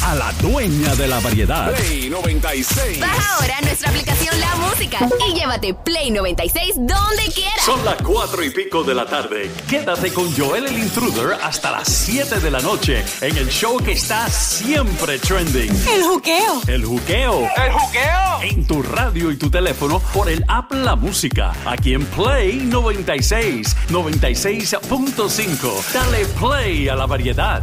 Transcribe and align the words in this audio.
a 0.00 0.14
la 0.14 0.32
dueña 0.40 0.94
de 0.94 1.06
la 1.06 1.20
variedad. 1.20 1.72
Play 1.74 2.08
96. 2.08 3.00
Baja 3.00 3.36
ahora 3.36 3.60
nuestra 3.62 3.90
aplicación 3.90 4.40
La 4.40 4.54
Música 4.56 4.98
y 5.28 5.34
llévate 5.34 5.74
Play 5.74 6.10
96 6.10 6.74
donde 6.76 7.22
quieras. 7.34 7.64
Son 7.64 7.84
las 7.84 8.00
cuatro 8.02 8.42
y 8.42 8.50
pico 8.50 8.82
de 8.82 8.94
la 8.94 9.06
tarde. 9.06 9.50
Quédate 9.68 10.12
con 10.12 10.34
Joel 10.34 10.66
el 10.66 10.78
Intruder 10.78 11.34
hasta 11.42 11.70
las 11.70 11.88
7 11.88 12.40
de 12.40 12.50
la 12.50 12.60
noche 12.60 13.04
en 13.20 13.36
el 13.36 13.48
show 13.48 13.76
que 13.78 13.92
está 13.92 14.28
siempre 14.30 15.18
trending. 15.18 15.70
El 15.88 16.02
juqueo. 16.04 16.62
El 16.66 16.84
juqueo. 16.84 17.48
¡El 17.56 17.72
juqueo! 17.72 18.42
En 18.42 18.66
tu 18.66 18.82
radio 18.82 19.30
y 19.30 19.36
tu 19.36 19.50
teléfono 19.50 20.00
por 20.14 20.28
el 20.28 20.44
app 20.48 20.72
La 20.72 20.96
Música. 20.96 21.52
Aquí 21.66 21.94
en 21.94 22.04
Play 22.06 22.56
96, 22.56 23.76
96.5. 23.90 25.92
Dale 25.92 26.26
play 26.38 26.88
a 26.88 26.94
la 26.94 27.06
variedad. 27.06 27.62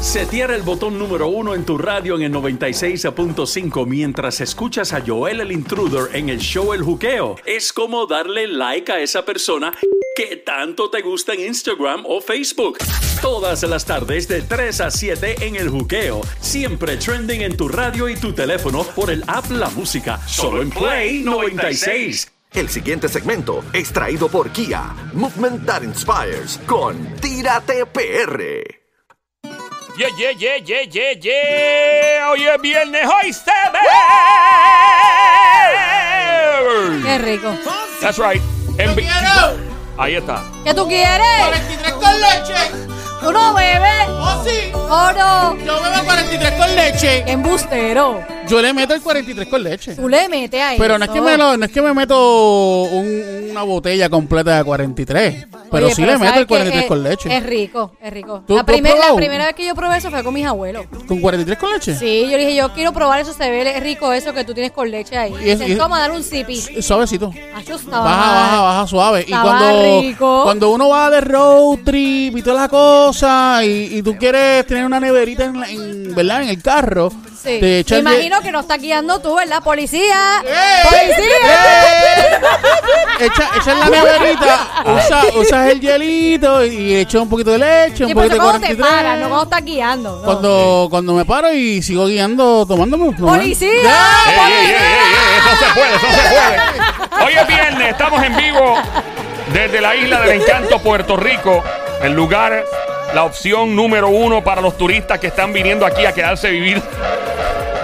Setear 0.00 0.50
el 0.52 0.62
botón 0.62 0.98
número 0.98 1.28
uno 1.28 1.54
en 1.54 1.64
tu 1.64 1.78
radio 1.78 2.16
en 2.16 2.22
el 2.22 2.32
96.5 2.32 3.86
mientras 3.86 4.40
escuchas 4.40 4.92
a 4.92 5.02
Joel 5.04 5.40
el 5.40 5.52
Intruder 5.52 6.14
en 6.14 6.28
el 6.28 6.38
show 6.38 6.72
El 6.72 6.82
Juqueo. 6.82 7.36
Es 7.44 7.72
como 7.72 8.06
darle 8.06 8.46
like 8.46 8.90
a 8.92 9.00
esa 9.00 9.24
persona 9.24 9.72
que 10.14 10.36
tanto 10.36 10.90
te 10.90 11.02
gusta 11.02 11.34
en 11.34 11.40
Instagram 11.40 12.04
o 12.06 12.20
Facebook. 12.20 12.78
Todas 13.20 13.62
las 13.64 13.84
tardes 13.84 14.28
de 14.28 14.42
3 14.42 14.80
a 14.82 14.90
7 14.90 15.46
en 15.46 15.56
El 15.56 15.68
Juqueo. 15.70 16.20
Siempre 16.40 16.96
trending 16.96 17.42
en 17.42 17.56
tu 17.56 17.68
radio 17.68 18.08
y 18.08 18.16
tu 18.16 18.32
teléfono 18.32 18.84
por 18.84 19.10
el 19.10 19.24
app 19.26 19.50
La 19.50 19.70
Música. 19.70 20.20
Solo 20.26 20.62
en 20.62 20.70
Play 20.70 21.22
96. 21.24 22.32
El 22.52 22.68
siguiente 22.68 23.08
segmento 23.08 23.62
es 23.72 23.92
traído 23.92 24.28
por 24.28 24.50
Kia, 24.50 24.94
Movement 25.12 25.66
That 25.66 25.82
Inspires, 25.82 26.58
con 26.66 26.96
Tírate 27.20 27.84
PR. 27.86 28.85
Yeah, 29.96 30.08
yeah, 30.18 30.30
yeah, 30.32 30.56
yeah, 30.62 30.82
yeah, 30.90 31.12
yeah. 31.20 32.28
Hoy 32.28 32.44
es 32.46 32.60
viernes, 32.60 33.06
hoy 33.06 33.32
se 33.32 33.50
ve. 33.72 33.78
Qué 37.02 37.18
rico. 37.18 37.56
That's 38.00 38.18
right. 38.18 38.42
En 38.78 38.94
vi- 38.94 39.06
Ahí 39.98 40.16
está. 40.16 40.44
¿Qué 40.64 40.74
tú 40.74 40.86
quieres? 40.86 41.38
43 41.38 41.92
con 41.94 42.20
leche. 42.20 42.54
¿Tú 43.22 43.32
no 43.32 43.54
bebes? 43.54 44.08
Oh, 44.10 44.44
sí. 44.46 44.70
¿O 44.74 45.12
no? 45.12 45.56
Yo 45.64 45.80
bebo 45.82 46.04
43 46.04 46.52
con 46.52 46.76
leche. 46.76 47.22
¡Qué 47.24 47.32
embustero! 47.32 48.22
Yo 48.48 48.62
le 48.62 48.72
meto 48.72 48.94
el 48.94 49.02
43 49.02 49.48
con 49.48 49.62
leche. 49.62 49.94
Tú 49.94 50.08
le 50.08 50.28
metes 50.28 50.60
ahí. 50.62 50.78
Pero 50.78 50.98
no 50.98 51.04
es 51.04 51.10
que 51.10 51.20
me, 51.20 51.36
lo- 51.36 51.56
no 51.56 51.64
es 51.64 51.70
que 51.72 51.82
me 51.82 51.92
meto 51.94 52.82
un- 52.82 53.48
una 53.50 53.62
botella 53.62 54.08
completa 54.08 54.56
de 54.58 54.64
43. 54.64 55.46
Pero 55.70 55.90
sí 55.90 56.04
le 56.04 56.16
meto 56.18 56.38
el 56.38 56.46
43 56.46 56.86
con 56.86 57.02
leche. 57.02 57.36
Es 57.36 57.42
rico, 57.44 57.92
es 58.00 58.12
rico. 58.12 58.42
¿Tú- 58.46 58.54
La, 58.56 58.60
tú 58.64 58.72
has 58.72 58.76
primer- 58.76 58.92
la 58.92 58.96
probado? 58.98 59.16
primera 59.16 59.46
vez 59.46 59.54
que 59.54 59.66
yo 59.66 59.74
probé 59.74 59.96
eso 59.98 60.10
fue 60.10 60.22
con 60.22 60.34
mis 60.34 60.46
abuelos. 60.46 60.86
¿Con 61.08 61.20
43 61.20 61.58
con 61.58 61.72
leche? 61.72 61.94
Sí, 61.96 62.26
yo 62.30 62.36
dije, 62.38 62.54
yo 62.54 62.72
quiero 62.72 62.92
probar 62.92 63.20
eso, 63.20 63.32
se 63.32 63.50
ve 63.50 63.80
rico 63.80 64.12
eso 64.12 64.32
que 64.32 64.44
tú 64.44 64.54
tienes 64.54 64.72
con 64.72 64.90
leche 64.90 65.16
ahí. 65.16 65.34
Y 65.44 65.50
es- 65.50 65.60
y- 65.68 65.74
toma, 65.76 65.98
dale 66.00 66.14
un 66.14 66.22
sipi. 66.22 66.56
Suavecito. 66.82 67.32
Acho, 67.54 67.74
estaba 67.76 68.04
Baja, 68.04 68.32
baja, 68.32 68.60
baja 68.62 68.86
suave. 68.86 69.20
Y 69.20 69.24
Estaba 69.32 69.58
cuando, 69.58 70.00
rico. 70.02 70.40
cuando 70.44 70.70
uno 70.70 70.88
va 70.88 71.10
de 71.10 71.20
road 71.20 71.78
trip 71.84 72.36
y 72.36 72.42
toda 72.42 72.62
la 72.62 72.68
cosa, 72.68 73.64
y, 73.64 73.96
y 73.98 74.02
tú 74.02 74.16
quieres 74.16 74.66
tener 74.66 74.84
una 74.84 75.00
neverita 75.00 75.44
en, 75.44 75.60
la- 75.60 75.68
en, 75.70 76.14
¿verdad? 76.14 76.42
en 76.42 76.48
el 76.50 76.62
carro, 76.62 77.10
Sí. 77.46 77.84
te 77.84 77.94
Me 77.94 77.98
imagino 78.00 78.40
que 78.40 78.50
no 78.50 78.60
está 78.60 78.76
guiando 78.76 79.20
tú, 79.20 79.36
¿verdad? 79.36 79.62
¡Policía! 79.62 80.42
¡Eh! 80.44 80.82
¡Policía! 80.82 82.40
Echa, 83.20 83.50
echa 83.56 83.72
en 83.72 83.80
la 83.80 83.88
neverita, 83.88 84.68
usa, 84.84 85.22
usas 85.36 85.70
el 85.70 85.80
hielito 85.80 86.64
y 86.66 86.96
echa 86.96 87.20
un 87.20 87.28
poquito 87.28 87.52
de 87.52 87.58
leche, 87.58 88.04
un 88.04 88.10
Y 88.10 88.14
por 88.14 88.24
poquito 88.24 88.34
de 88.34 88.40
cuando 88.50 88.66
te 88.66 88.76
43. 88.76 88.86
paras, 88.86 89.18
no 89.18 89.28
cuando 89.28 89.44
estás 89.44 89.64
guiando. 89.64 90.16
no. 90.16 90.22
Cuando, 90.22 90.86
cuando 90.90 91.14
me 91.14 91.24
paro 91.24 91.52
y 91.52 91.82
sigo 91.82 92.06
guiando, 92.06 92.66
tomándome. 92.66 93.12
¿no? 93.16 93.26
¡Policía! 93.26 93.68
Ey, 93.68 94.52
ey, 94.52 94.70
ey, 94.70 94.76
eso 95.38 95.64
se 95.64 95.72
puede, 95.72 95.94
eso 95.94 96.06
se 96.06 96.28
puede. 96.28 97.24
Hoy 97.26 97.32
es 97.40 97.46
viernes, 97.46 97.90
estamos 97.90 98.22
en 98.22 98.36
vivo 98.36 98.76
desde 99.52 99.80
la 99.80 99.96
isla 99.96 100.20
del 100.20 100.40
encanto, 100.42 100.78
Puerto 100.80 101.16
Rico. 101.16 101.62
El 102.02 102.12
lugar, 102.12 102.64
la 103.14 103.24
opción 103.24 103.74
número 103.74 104.08
uno 104.08 104.44
para 104.44 104.60
los 104.60 104.76
turistas 104.76 105.18
que 105.18 105.28
están 105.28 105.52
viniendo 105.52 105.86
aquí 105.86 106.04
a 106.04 106.12
quedarse 106.12 106.48
a 106.48 106.50
vivir. 106.50 106.82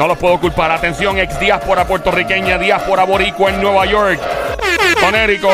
No 0.02 0.08
los 0.08 0.18
puedo 0.18 0.40
culpar. 0.40 0.72
Atención, 0.72 1.16
ex 1.16 1.38
diáspora 1.38 1.86
puertorriqueña, 1.86 2.58
diáspora 2.58 3.04
boricua 3.04 3.50
en 3.50 3.62
Nueva 3.62 3.86
York. 3.86 4.41
Connecticut, 5.02 5.50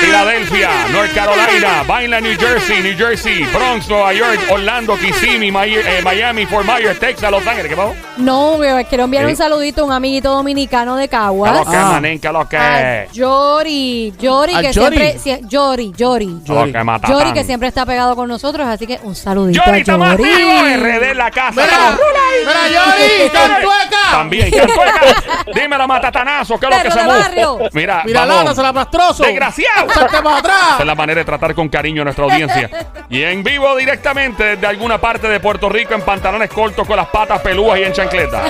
Filadelfia, 0.00 0.70
North 0.92 1.12
Carolina, 1.14 1.82
Vineland, 1.86 2.26
New 2.26 2.36
Jersey, 2.38 2.80
New 2.82 2.96
Jersey, 2.96 3.44
Bronx, 3.52 3.88
Nueva 3.88 4.12
York, 4.12 4.40
Orlando, 4.50 4.96
Kissimmee, 4.96 5.48
eh, 5.50 6.00
Miami, 6.02 6.46
Fort 6.46 6.66
Myers, 6.66 6.98
Texas, 6.98 7.30
Los 7.30 7.46
Ángeles. 7.46 7.68
¿Qué 7.70 7.76
pasó? 7.76 7.94
No, 8.16 8.58
bebé, 8.58 8.84
quiero 8.86 9.04
enviar 9.04 9.26
un 9.26 9.36
saludito 9.36 9.82
a 9.82 9.84
un 9.84 9.92
amiguito 9.92 10.30
dominicano 10.30 10.96
de 10.96 11.04
¿Qué 11.08 11.16
Caguas. 11.16 11.52
lo 11.58 11.70
que, 11.70 11.76
Ah. 11.76 11.88
manín? 11.92 12.18
¿Qué 12.20 12.28
lo 12.32 12.48
que? 12.48 12.56
A 12.56 13.06
Yori, 13.12 14.12
Yori 14.18 14.54
¿A 14.54 14.60
que 14.62 14.72
Yori? 14.72 14.96
siempre 14.96 15.18
sie- 15.18 15.40
Yori, 15.48 15.92
Yori. 15.96 16.36
¿Qué 16.44 16.52
lo 16.52 16.64
que? 16.64 17.08
Yori 17.12 17.32
que 17.32 17.44
siempre 17.44 17.68
está 17.68 17.84
pegado 17.86 18.16
con 18.16 18.28
nosotros, 18.28 18.66
así 18.66 18.86
que 18.86 18.98
un 19.02 19.14
saludito 19.14 19.62
Yori 19.64 19.78
a 19.78 19.80
estamos 19.80 20.08
activos, 20.10 20.62
RD 20.76 21.10
en 21.10 21.18
la 21.18 21.30
casa. 21.30 21.52
Mira, 21.62 21.98
mira, 22.46 22.68
Yori, 22.68 23.30
cantueca. 23.30 23.96
También, 24.10 24.50
Cantueca. 24.50 25.00
Dímelo, 25.54 25.86
matatanazo, 25.88 26.58
¿qué 26.58 26.66
es 26.66 26.76
lo 26.76 26.82
que 26.82 26.90
se 26.90 27.02
mueve? 27.04 27.70
Mira, 27.72 28.02
Mira, 28.04 28.20
vamos. 28.20 28.36
Lana, 28.36 28.54
se 28.54 28.62
la 28.62 28.72
Desgraciado. 29.26 29.90
Salte 29.92 30.22
para 30.22 30.38
Esa 30.38 30.38
atrás. 30.38 30.80
es 30.80 30.86
la 30.86 30.94
manera 30.94 31.18
de 31.20 31.24
tratar 31.24 31.54
con 31.54 31.68
cariño 31.68 32.02
a 32.02 32.04
nuestra 32.04 32.24
audiencia. 32.24 32.70
Y 33.08 33.22
en 33.22 33.42
vivo 33.42 33.74
directamente 33.76 34.44
desde 34.56 34.66
alguna 34.66 34.98
parte 34.98 35.28
de 35.28 35.40
Puerto 35.40 35.68
Rico 35.68 35.94
en 35.94 36.02
pantalones 36.02 36.50
cortos 36.50 36.86
con 36.86 36.96
las 36.96 37.06
patas 37.08 37.40
pelúas 37.40 37.78
y 37.78 37.84
en 37.84 37.92
chancleta. 37.92 38.42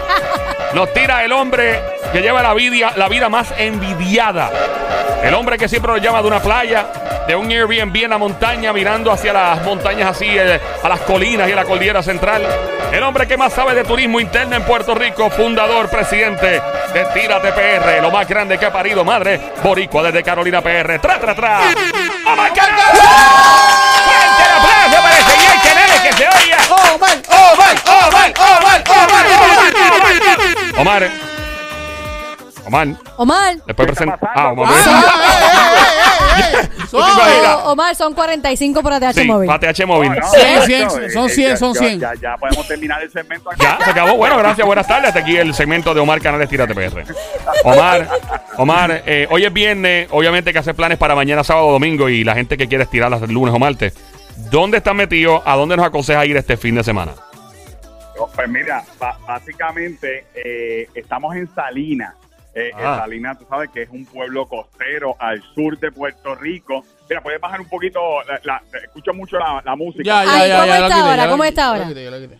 Nos 0.74 0.92
tira 0.92 1.24
el 1.24 1.32
hombre 1.32 1.80
que 2.12 2.20
lleva 2.20 2.42
la 2.42 2.54
vida, 2.54 2.92
la 2.96 3.08
vida 3.08 3.28
más 3.28 3.52
envidiada. 3.56 4.50
El 5.22 5.34
hombre 5.34 5.56
que 5.58 5.68
siempre 5.68 5.92
nos 5.92 6.00
llama 6.02 6.20
de 6.20 6.28
una 6.28 6.40
playa, 6.40 6.86
de 7.26 7.34
un 7.34 7.50
Airbnb 7.50 7.96
en 8.04 8.10
la 8.10 8.18
montaña, 8.18 8.72
mirando 8.72 9.10
hacia 9.10 9.32
las 9.32 9.62
montañas 9.64 10.10
así, 10.10 10.26
eh, 10.28 10.60
a 10.82 10.88
las 10.88 11.00
colinas 11.00 11.48
y 11.48 11.52
a 11.52 11.56
la 11.56 11.64
cordillera 11.64 12.02
central. 12.02 12.42
El 12.96 13.02
hombre 13.02 13.28
que 13.28 13.36
más 13.36 13.52
sabe 13.52 13.74
de 13.74 13.84
turismo 13.84 14.18
interno 14.20 14.56
en 14.56 14.64
Puerto 14.64 14.94
Rico, 14.94 15.28
fundador, 15.28 15.90
presidente 15.90 16.62
de 16.94 17.04
Tírate 17.12 17.52
PR, 17.52 18.00
lo 18.00 18.10
más 18.10 18.26
grande 18.26 18.56
que 18.56 18.64
ha 18.64 18.72
parido 18.72 19.04
madre, 19.04 19.52
Boricua 19.62 20.04
desde 20.04 20.22
Carolina 20.22 20.62
PR. 20.62 20.98
¡Tra, 20.98 21.20
tra, 21.20 21.34
tra! 21.34 21.60
¡Omar 22.24 22.54
Canales! 22.54 23.02
¡Fuerte 24.02 24.42
el 24.42 24.50
aplauso 24.56 24.96
para 25.02 25.18
el 25.18 25.24
señor 25.24 25.60
Canales 25.62 26.00
que 26.00 26.10
se 26.14 26.26
oiga! 26.26 26.56
Omar, 26.70 26.94
Omar, 26.94 27.18
Omar, 27.84 28.32
Omar, 28.40 28.82
Omar, 28.88 29.26
Omar. 30.78 30.78
Omar. 30.78 31.10
Omar. 32.64 32.88
Omar. 33.18 33.56
Después 33.66 33.88
presenta. 33.88 34.18
Ah, 34.34 34.52
Omar. 34.52 34.72
Ah, 36.94 36.98
eh, 36.98 37.00
eh, 37.00 37.06
eh, 37.06 37.08
eh. 37.08 37.14
¿Tú 37.16 37.16
te 37.16 37.28
imaginas? 37.42 37.54
O- 37.66 37.72
Omar, 37.72 37.94
son 37.96 38.14
45 38.14 38.82
por 38.82 38.92
ATH 38.92 39.14
Sí, 39.14 39.24
móvil. 39.26 39.46
para 39.46 39.58
TH 39.72 39.86
móvil. 39.86 40.10
No, 40.10 40.16
no, 40.16 40.28
100, 40.30 40.54
no, 40.56 40.62
100, 40.62 40.82
no, 40.84 40.90
son 40.90 41.00
eh, 41.00 41.28
100, 41.30 41.48
ya- 41.50 41.56
son 41.56 41.74
ya- 41.74 41.80
100. 41.80 42.00
Ya, 42.00 42.14
ya 42.14 42.36
podemos 42.36 42.68
terminar 42.68 43.02
el 43.02 43.10
segmento 43.10 43.50
aquí. 43.50 43.62
Ya, 43.62 43.78
se 43.84 43.90
acabó. 43.90 44.16
Bueno, 44.16 44.38
gracias, 44.38 44.66
buenas 44.66 44.86
tardes. 44.86 45.08
Hasta 45.08 45.20
aquí 45.20 45.36
el 45.36 45.54
segmento 45.54 45.92
de 45.94 46.00
Omar 46.00 46.20
Canales 46.20 46.48
Tírate 46.48 46.74
PR. 46.74 47.04
Omar, 47.64 48.08
Omar, 48.56 49.02
eh, 49.06 49.26
hoy 49.30 49.44
es 49.44 49.52
viernes. 49.52 50.08
Obviamente 50.10 50.50
hay 50.50 50.52
que 50.54 50.58
hacer 50.60 50.74
planes 50.74 50.98
para 50.98 51.14
mañana, 51.14 51.42
sábado, 51.44 51.70
domingo 51.72 52.08
y 52.08 52.24
la 52.24 52.34
gente 52.34 52.56
que 52.56 52.68
quiere 52.68 52.84
estirarlas 52.84 53.22
el 53.22 53.32
lunes 53.32 53.54
o 53.54 53.58
martes. 53.58 53.94
¿Dónde 54.50 54.78
están 54.78 54.96
metidos? 54.96 55.42
¿A 55.44 55.56
dónde 55.56 55.76
nos 55.76 55.86
aconseja 55.86 56.24
ir 56.26 56.36
este 56.36 56.56
fin 56.56 56.74
de 56.74 56.84
semana? 56.84 57.12
Pues 58.34 58.48
mira, 58.48 58.82
ba- 58.98 59.18
básicamente 59.26 60.26
eh, 60.34 60.88
estamos 60.94 61.34
en 61.36 61.48
Salinas. 61.54 62.14
Eh, 62.58 62.70
Ah. 62.74 62.78
en 62.94 63.00
Salinas, 63.00 63.38
tú 63.38 63.44
sabes 63.50 63.68
que 63.70 63.82
es 63.82 63.90
un 63.90 64.06
pueblo 64.06 64.46
costero 64.46 65.14
al 65.18 65.42
sur 65.54 65.78
de 65.78 65.92
Puerto 65.92 66.34
Rico. 66.34 66.82
Mira, 67.08 67.20
puedes 67.20 67.38
bajar 67.38 67.60
un 67.60 67.68
poquito, 67.68 68.00
la, 68.24 68.40
la- 68.44 68.62
escucho 68.82 69.12
mucho 69.12 69.38
la, 69.38 69.60
la 69.64 69.76
música. 69.76 70.02
Ya, 70.02 70.24
ya, 70.24 70.32
Ay, 70.32 70.48
ya, 70.48 70.54
¿cómo 70.56 70.66
ya 70.66 70.74
está 70.74 70.86
quité, 70.86 71.00
ahora? 71.00 71.10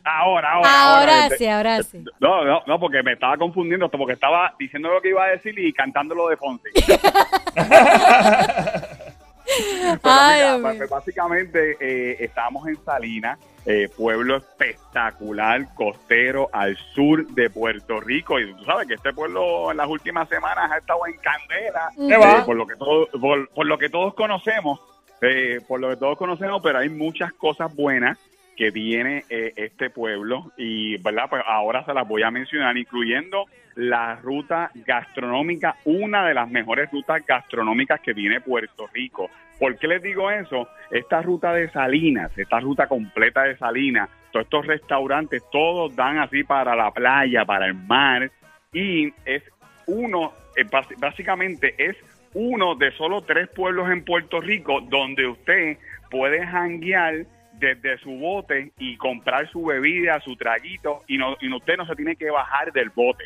Ahora, 0.05 0.53
ahora. 0.55 0.71
Ahora 0.99 1.25
este- 1.27 1.37
sí, 1.39 1.47
ahora 1.47 1.83
sí. 1.83 2.03
No, 2.19 2.45
no, 2.45 2.63
no, 2.67 2.81
porque 2.81 3.03
me 3.03 3.13
estaba 3.13 3.37
confundiendo, 3.37 3.91
porque 3.91 4.15
estaba 4.15 4.55
diciendo 4.59 4.89
lo 4.89 5.03
que 5.03 5.11
iba 5.11 5.23
a 5.23 5.29
decir 5.29 5.57
y 5.59 5.71
cantándolo 5.75 6.29
de 6.29 6.37
Fonsi. 6.39 6.71
Pero 10.03 10.15
Ay, 10.15 10.35
mira, 10.37 10.49
Dios. 10.51 10.61
pues, 10.63 10.75
mío. 10.79 10.87
básicamente 10.91 11.77
eh, 11.81 12.17
estábamos 12.21 12.67
en 12.69 12.77
Salinas, 12.85 13.39
eh, 13.65 13.89
pueblo 13.97 14.37
espectacular, 14.37 15.75
costero 15.75 16.49
al 16.53 16.77
sur 16.95 17.27
de 17.29 17.51
Puerto 17.51 18.01
Rico. 18.01 18.39
Y 18.41 18.53
tú 18.55 18.65
sabes 18.65 18.87
que 18.87 18.95
este 18.95 19.13
pueblo 19.13 19.71
en 19.71 19.77
las 19.77 19.89
últimas 19.89 20.29
semanas 20.29 20.71
ha 20.71 20.79
estado 20.79 21.01
en 21.07 21.17
candela, 21.19 21.91
¿Qué 21.97 22.15
eh, 22.15 22.43
por, 22.45 22.57
lo 22.57 22.67
que 22.67 22.77
todo- 22.77 23.09
por, 23.21 23.49
por 23.51 23.67
lo 23.67 23.79
que 23.79 23.89
todos 23.89 24.15
conocemos, 24.15 24.81
eh, 25.23 25.61
por 25.67 25.81
lo 25.81 25.91
que 25.91 25.97
todos 25.97 26.17
conocemos, 26.19 26.61
pero 26.63 26.79
hay 26.79 26.89
muchas 26.89 27.33
cosas 27.33 27.75
buenas 27.75 28.19
que 28.57 28.73
tiene 28.73 29.25
eh, 29.29 29.53
este 29.57 29.91
pueblo. 29.91 30.51
Y 30.57 30.97
verdad 30.99 31.25
pues 31.29 31.43
ahora 31.47 31.85
se 31.85 31.93
las 31.95 32.07
voy 32.09 32.23
a 32.23 32.31
mencionar 32.31 32.77
incluyendo 32.77 33.47
la 33.77 34.17
ruta 34.17 34.71
gastronómica 34.75 35.77
una 35.85 36.27
de 36.27 36.35
las 36.35 36.51
mejores 36.51 36.91
rutas 36.91 37.25
gastronómicas 37.25 38.01
que 38.01 38.15
tiene 38.15 38.41
Puerto 38.41 38.89
Rico 38.93 39.31
¿por 39.59 39.79
qué 39.79 39.87
les 39.87 40.03
digo 40.03 40.31
eso? 40.31 40.69
esta 40.91 41.23
ruta 41.23 41.53
de 41.53 41.71
Salinas 41.71 42.37
esta 42.37 42.59
ruta 42.61 42.87
completa 42.89 43.45
de 43.45 43.57
Salinas 43.57 44.09
todos 44.33 44.45
estos 44.45 44.67
restaurantes, 44.67 45.43
todos 45.51 45.95
dan 45.95 46.19
así 46.19 46.45
para 46.45 46.75
la 46.77 46.91
playa, 46.91 47.45
para 47.45 47.67
el 47.67 47.75
mar, 47.75 48.31
y 48.73 49.13
es 49.25 49.43
uno, 49.87 50.33
eh, 50.57 50.67
básicamente 50.99 51.75
es 51.79 51.97
uno 52.35 52.75
de 52.75 52.91
solo 52.93 53.23
tres 53.23 53.49
pueblos 53.49 53.91
en 53.91 54.05
Puerto 54.05 54.41
Rico 54.41 54.81
donde 54.83 55.27
usted 55.27 55.79
puede 56.11 56.47
janguear 56.47 57.25
desde 57.55 57.97
su 57.99 58.11
bote 58.11 58.73
y 58.79 58.97
comprar 58.99 59.49
su 59.51 59.65
bebida, 59.65 60.21
su 60.21 60.37
traguito, 60.37 61.03
y, 61.07 61.17
no, 61.17 61.37
y 61.41 61.51
usted 61.51 61.77
no 61.79 61.87
se 61.87 61.97
tiene 61.97 62.17
que 62.17 62.31
bajar 62.31 62.73
del 62.73 62.91
bote. 62.91 63.25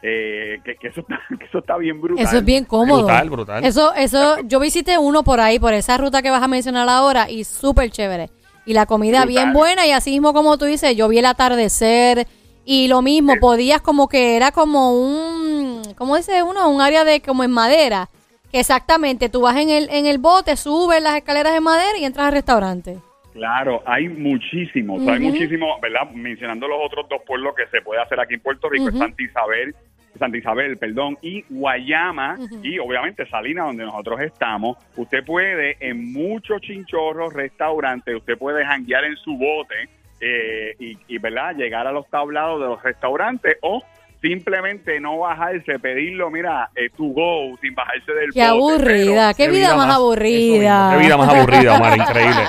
Eh, 0.00 0.60
que, 0.64 0.76
que 0.76 0.88
eso 0.88 1.00
está, 1.00 1.20
que 1.38 1.44
eso 1.44 1.58
está 1.58 1.76
bien 1.76 2.00
brutal. 2.00 2.24
Eso 2.24 2.38
es 2.38 2.44
bien 2.44 2.64
cómodo. 2.64 3.04
Brutal, 3.04 3.30
brutal. 3.30 3.64
Eso, 3.64 3.94
eso, 3.94 4.36
yo 4.44 4.60
visité 4.60 4.96
uno 4.98 5.22
por 5.22 5.40
ahí, 5.40 5.58
por 5.58 5.74
esa 5.74 5.96
ruta 5.96 6.22
que 6.22 6.30
vas 6.30 6.42
a 6.42 6.48
mencionar 6.48 6.88
ahora, 6.88 7.30
y 7.30 7.44
súper 7.44 7.90
chévere. 7.90 8.30
Y 8.64 8.74
la 8.74 8.86
comida 8.86 9.24
Brutal. 9.24 9.28
bien 9.28 9.52
buena, 9.54 9.86
y 9.86 9.92
así 9.92 10.10
mismo 10.10 10.32
como 10.32 10.58
tú 10.58 10.66
dices, 10.66 10.94
yo 10.94 11.08
vi 11.08 11.18
el 11.18 11.26
atardecer, 11.26 12.26
y 12.64 12.86
lo 12.88 13.00
mismo, 13.00 13.34
podías 13.40 13.80
como 13.80 14.08
que 14.08 14.36
era 14.36 14.52
como 14.52 14.92
un, 14.92 15.80
¿cómo 15.96 16.16
dice 16.16 16.42
uno? 16.42 16.68
Un 16.68 16.82
área 16.82 17.02
de 17.02 17.22
como 17.22 17.42
en 17.42 17.50
madera. 17.50 18.10
Que 18.52 18.60
exactamente, 18.60 19.28
tú 19.30 19.40
vas 19.40 19.56
en 19.56 19.70
el, 19.70 19.88
en 19.90 20.06
el 20.06 20.18
bote, 20.18 20.56
subes 20.56 21.02
las 21.02 21.16
escaleras 21.16 21.54
de 21.54 21.60
madera 21.60 21.98
y 21.98 22.04
entras 22.04 22.26
al 22.26 22.32
restaurante. 22.32 22.98
Claro, 23.32 23.82
hay 23.86 24.08
muchísimos, 24.08 25.06
hay 25.06 25.20
muchísimos, 25.20 25.80
¿verdad? 25.80 26.10
Mencionando 26.12 26.66
los 26.66 26.78
otros 26.82 27.08
dos 27.08 27.22
pueblos 27.26 27.54
que 27.54 27.66
se 27.66 27.82
puede 27.82 28.00
hacer 28.00 28.18
aquí 28.20 28.34
en 28.34 28.40
Puerto 28.40 28.68
Rico, 28.68 28.88
es 28.88 28.94
Ujú. 28.94 28.98
Santa 28.98 29.22
Isabel, 29.22 29.74
Santa 30.18 30.36
Isabel, 30.36 30.76
perdón, 30.76 31.18
y 31.22 31.44
Guayama, 31.48 32.36
y 32.62 32.78
obviamente 32.78 33.26
Salinas, 33.28 33.66
donde 33.66 33.84
nosotros 33.84 34.20
estamos. 34.20 34.76
Usted 34.96 35.24
puede 35.24 35.76
en 35.80 36.12
muchos 36.12 36.60
chinchorros, 36.62 37.32
restaurantes, 37.32 38.16
usted 38.16 38.36
puede 38.36 38.64
janguear 38.64 39.04
en 39.04 39.16
su 39.16 39.36
bote 39.36 39.88
eh, 40.20 40.74
y, 40.80 40.98
y, 41.06 41.18
¿verdad? 41.18 41.54
Llegar 41.54 41.86
a 41.86 41.92
los 41.92 42.08
tablados 42.08 42.60
de 42.60 42.66
los 42.66 42.82
restaurantes 42.82 43.56
o 43.62 43.82
simplemente 44.20 44.98
no 45.00 45.18
bajarse, 45.18 45.78
pedirlo, 45.78 46.30
mira, 46.30 46.70
eh, 46.74 46.90
to 46.96 47.04
go, 47.04 47.56
sin 47.60 47.74
bajarse 47.74 48.12
del 48.12 48.32
Qué 48.32 48.50
bote, 48.50 48.74
aburrida, 48.74 49.34
qué, 49.34 49.44
qué 49.44 49.50
vida, 49.50 49.58
vida 49.68 49.76
más 49.76 49.86
más- 49.86 49.96
aburrida. 49.96 50.90
Qué 50.92 50.98
vida 51.04 51.16
más 51.16 51.28
aburrida, 51.28 51.76
Omar, 51.76 51.96
increíble. 51.98 52.42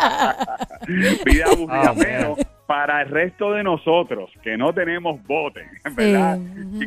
pero 0.85 1.23
vida 1.25 1.45
aburrida, 1.45 1.81
Ah, 1.89 1.93
pero 1.97 2.35
para 2.65 3.01
el 3.01 3.09
resto 3.09 3.51
de 3.53 3.63
nosotros 3.63 4.29
que 4.43 4.55
no 4.57 4.73
tenemos 4.73 5.21
bote, 5.23 5.61
¿verdad? 5.95 6.37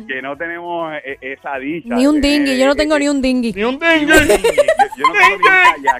que 0.07 0.21
no 0.21 0.35
tenemos 0.37 0.93
eh, 1.05 1.17
esa 1.21 1.57
dicha. 1.57 1.95
Ni 1.95 2.07
un 2.07 2.21
dinghy, 2.21 2.57
yo 2.57 2.65
no 2.67 2.75
tengo 2.75 2.95
eh, 2.95 2.99
ni 2.99 3.07
un 3.09 3.21
dinghy. 3.21 3.51
Ni 3.53 3.63
un 3.63 3.77
dinghy. 3.79 4.05
Yo, 4.07 4.15
yo 4.15 5.07
no 5.07 5.13
tengo 5.13 5.27
ni 5.27 5.33
un 5.33 5.41
kayak. 5.41 5.99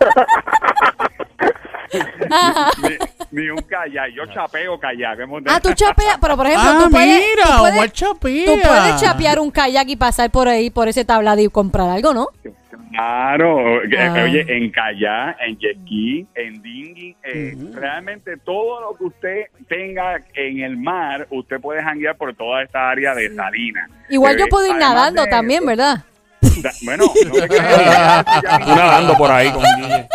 Ni, 3.33 3.49
un 3.49 3.57
kayak. 3.63 4.09
Yo 4.15 4.25
chapeo 4.33 4.79
kayak. 4.79 5.19
hemos 5.19 5.43
de- 5.43 5.51
Ah, 5.51 5.59
tú 5.59 5.73
chapeas, 5.73 6.17
pero 6.21 6.37
por 6.37 6.45
ejemplo, 6.47 6.69
Ah, 6.71 6.79
tú 6.83 6.89
puedes, 6.91 7.07
mira, 7.07 7.45
tú 7.45 7.59
puedes- 7.59 7.93
chapea. 7.93 8.45
tú 8.45 8.59
puedes 8.67 9.01
chapear 9.01 9.39
un 9.39 9.51
kayak 9.51 9.89
y 9.89 9.95
pasar 9.95 10.29
por 10.31 10.47
ahí, 10.47 10.69
por 10.69 10.87
ese 10.87 11.03
tablado 11.03 11.41
y 11.41 11.49
comprar 11.49 11.89
algo, 11.89 12.13
¿no? 12.13 12.27
Claro, 12.91 13.81
eh, 13.83 13.97
Ah. 13.99 14.23
oye, 14.23 14.45
en 14.47 14.69
kayak, 14.71 15.37
en 15.41 15.57
jet 15.57 15.77
ski, 15.81 16.27
en 16.35 16.61
dinghy, 16.61 17.15
eh, 17.23 17.57
realmente 17.73 18.37
todo 18.37 18.81
lo 18.81 18.95
que 18.95 19.03
usted 19.05 19.41
tenga 19.67 20.21
en 20.35 20.59
el 20.59 20.77
mar, 20.77 21.25
usted 21.31 21.59
puede 21.59 21.81
janguear 21.83 22.15
por 22.15 22.35
toda 22.35 22.61
esta 22.61 22.91
área 22.91 23.15
de 23.15 23.33
Salinas. 23.35 23.89
Igual 24.09 24.35
Eh, 24.35 24.39
yo 24.41 24.47
puedo 24.47 24.67
ir 24.67 24.75
nadando 24.75 25.25
también, 25.25 25.61
eso- 25.63 25.67
¿verdad? 25.69 26.03
Da- 26.61 26.71
Bueno, 26.83 27.05
no 27.25 28.75
nadando 28.75 29.17
por 29.17 29.31
ahí 29.31 29.49
con 29.51 29.63
Guille. 29.77 30.07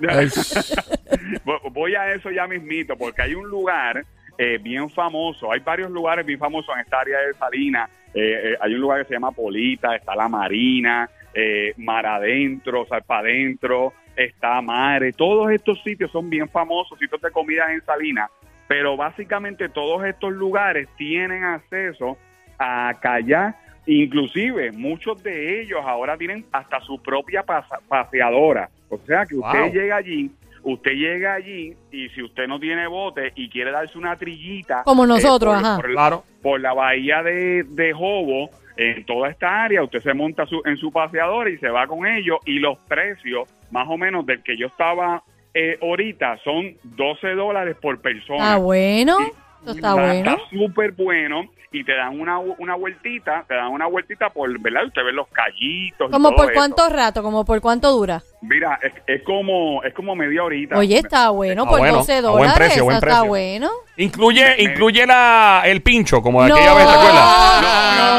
Vo- 1.44 1.60
Voy 1.72 1.94
a 1.94 2.12
eso 2.12 2.30
ya 2.30 2.46
mismito, 2.46 2.96
porque 2.96 3.22
hay 3.22 3.34
un 3.34 3.48
lugar 3.48 4.04
eh, 4.38 4.58
bien 4.62 4.90
famoso, 4.90 5.50
hay 5.52 5.60
varios 5.60 5.90
lugares 5.90 6.24
bien 6.26 6.38
famosos 6.38 6.74
en 6.74 6.80
esta 6.82 7.00
área 7.00 7.18
de 7.20 7.34
Salinas. 7.34 7.90
Eh, 8.14 8.52
eh, 8.52 8.56
hay 8.60 8.74
un 8.74 8.80
lugar 8.80 9.02
que 9.02 9.08
se 9.08 9.14
llama 9.14 9.30
Polita, 9.32 9.94
está 9.94 10.14
la 10.14 10.28
Marina, 10.28 11.08
eh, 11.34 11.74
Mar 11.76 12.06
Adentro, 12.06 12.86
Salpa 12.86 13.18
Adentro, 13.18 13.92
está 14.16 14.60
Mare. 14.62 15.12
Todos 15.12 15.50
estos 15.52 15.82
sitios 15.82 16.10
son 16.10 16.30
bien 16.30 16.48
famosos, 16.48 16.98
sitios 16.98 17.20
de 17.20 17.30
comida 17.30 17.72
en 17.72 17.84
Salinas, 17.84 18.30
pero 18.68 18.96
básicamente 18.96 19.68
todos 19.68 20.04
estos 20.04 20.32
lugares 20.32 20.88
tienen 20.96 21.44
acceso 21.44 22.16
a 22.58 22.94
kayak. 23.00 23.54
Inclusive 23.86 24.72
muchos 24.72 25.22
de 25.22 25.62
ellos 25.62 25.80
ahora 25.84 26.16
tienen 26.16 26.44
hasta 26.52 26.80
su 26.80 27.00
propia 27.00 27.42
pasa- 27.42 27.78
paseadora. 27.88 28.68
O 28.88 28.98
sea 28.98 29.24
que 29.26 29.36
usted 29.36 29.60
Wow. 29.60 29.72
llega 29.72 29.96
allí, 29.96 30.30
usted 30.62 30.90
llega 30.92 31.34
allí 31.34 31.72
y 31.92 32.08
si 32.10 32.22
usted 32.22 32.46
no 32.48 32.58
tiene 32.58 32.86
bote 32.88 33.32
y 33.36 33.48
quiere 33.48 33.70
darse 33.70 33.96
una 33.96 34.16
trillita. 34.16 34.82
Como 34.84 35.06
nosotros, 35.06 35.54
por, 35.54 35.64
ajá. 35.64 35.76
por- 35.76 35.92
Claro. 35.92 36.24
por 36.42 36.60
la 36.60 36.72
bahía 36.74 37.22
de, 37.22 37.62
de 37.64 37.92
Jobo, 37.92 38.50
en 38.76 39.04
toda 39.06 39.30
esta 39.30 39.64
área, 39.64 39.82
usted 39.82 40.02
se 40.02 40.12
monta 40.12 40.44
su- 40.46 40.62
en 40.66 40.76
su 40.76 40.92
paseadora 40.92 41.48
y 41.48 41.56
se 41.58 41.68
va 41.68 41.86
con 41.86 42.06
ellos 42.06 42.38
y 42.44 42.58
los 42.58 42.76
precios, 42.88 43.48
más 43.70 43.86
o 43.88 43.96
menos 43.96 44.26
del 44.26 44.42
que 44.42 44.56
yo 44.56 44.66
estaba 44.66 45.22
eh, 45.58 45.78
ahorita, 45.80 46.36
son 46.44 46.74
12 46.82 47.28
dólares 47.30 47.76
por 47.80 47.98
persona. 48.02 48.52
Ah, 48.54 48.56
bueno. 48.58 49.16
Eso 49.66 49.76
está 49.76 49.94
bueno. 49.94 50.30
Está 50.30 50.36
súper 50.50 50.92
bueno 50.92 51.42
y 51.72 51.84
te 51.84 51.94
dan 51.94 52.20
una, 52.20 52.38
una 52.38 52.76
vueltita, 52.76 53.44
te 53.48 53.54
dan 53.54 53.72
una 53.72 53.86
vueltita 53.86 54.30
por, 54.30 54.48
¿verdad? 54.60 54.86
Usted 54.86 55.02
ve 55.04 55.12
los 55.12 55.28
callitos. 55.28 56.10
¿Como 56.10 56.34
por 56.34 56.46
eso. 56.46 56.54
cuánto 56.54 56.88
rato? 56.88 57.22
¿Como 57.22 57.44
por 57.44 57.60
cuánto 57.60 57.90
dura? 57.90 58.22
Mira, 58.42 58.78
es, 58.82 58.92
es 59.06 59.22
como 59.24 59.82
es 59.82 59.94
como 59.94 60.14
media 60.14 60.44
horita. 60.44 60.76
Oye, 60.78 60.98
está 60.98 61.30
bueno, 61.30 61.64
Ah, 61.66 61.70
por 61.70 61.78
bueno, 61.80 61.96
12 61.98 62.12
a 62.12 62.20
buen 62.20 62.32
dólares. 62.32 62.54
precio, 62.56 62.84
buen 62.84 62.96
eso 62.96 63.06
está 63.06 63.16
precio. 63.20 63.28
bueno. 63.28 63.70
Incluye, 63.98 64.44
Me- 64.44 64.62
incluye 64.62 65.06
la, 65.06 65.62
el 65.64 65.80
pincho, 65.82 66.20
como 66.20 66.42
de 66.42 66.50
No, 66.50 66.54
aquella 66.54 66.74
vez, 66.74 66.86
¿te 66.86 66.92
acuerdas? 66.92 67.62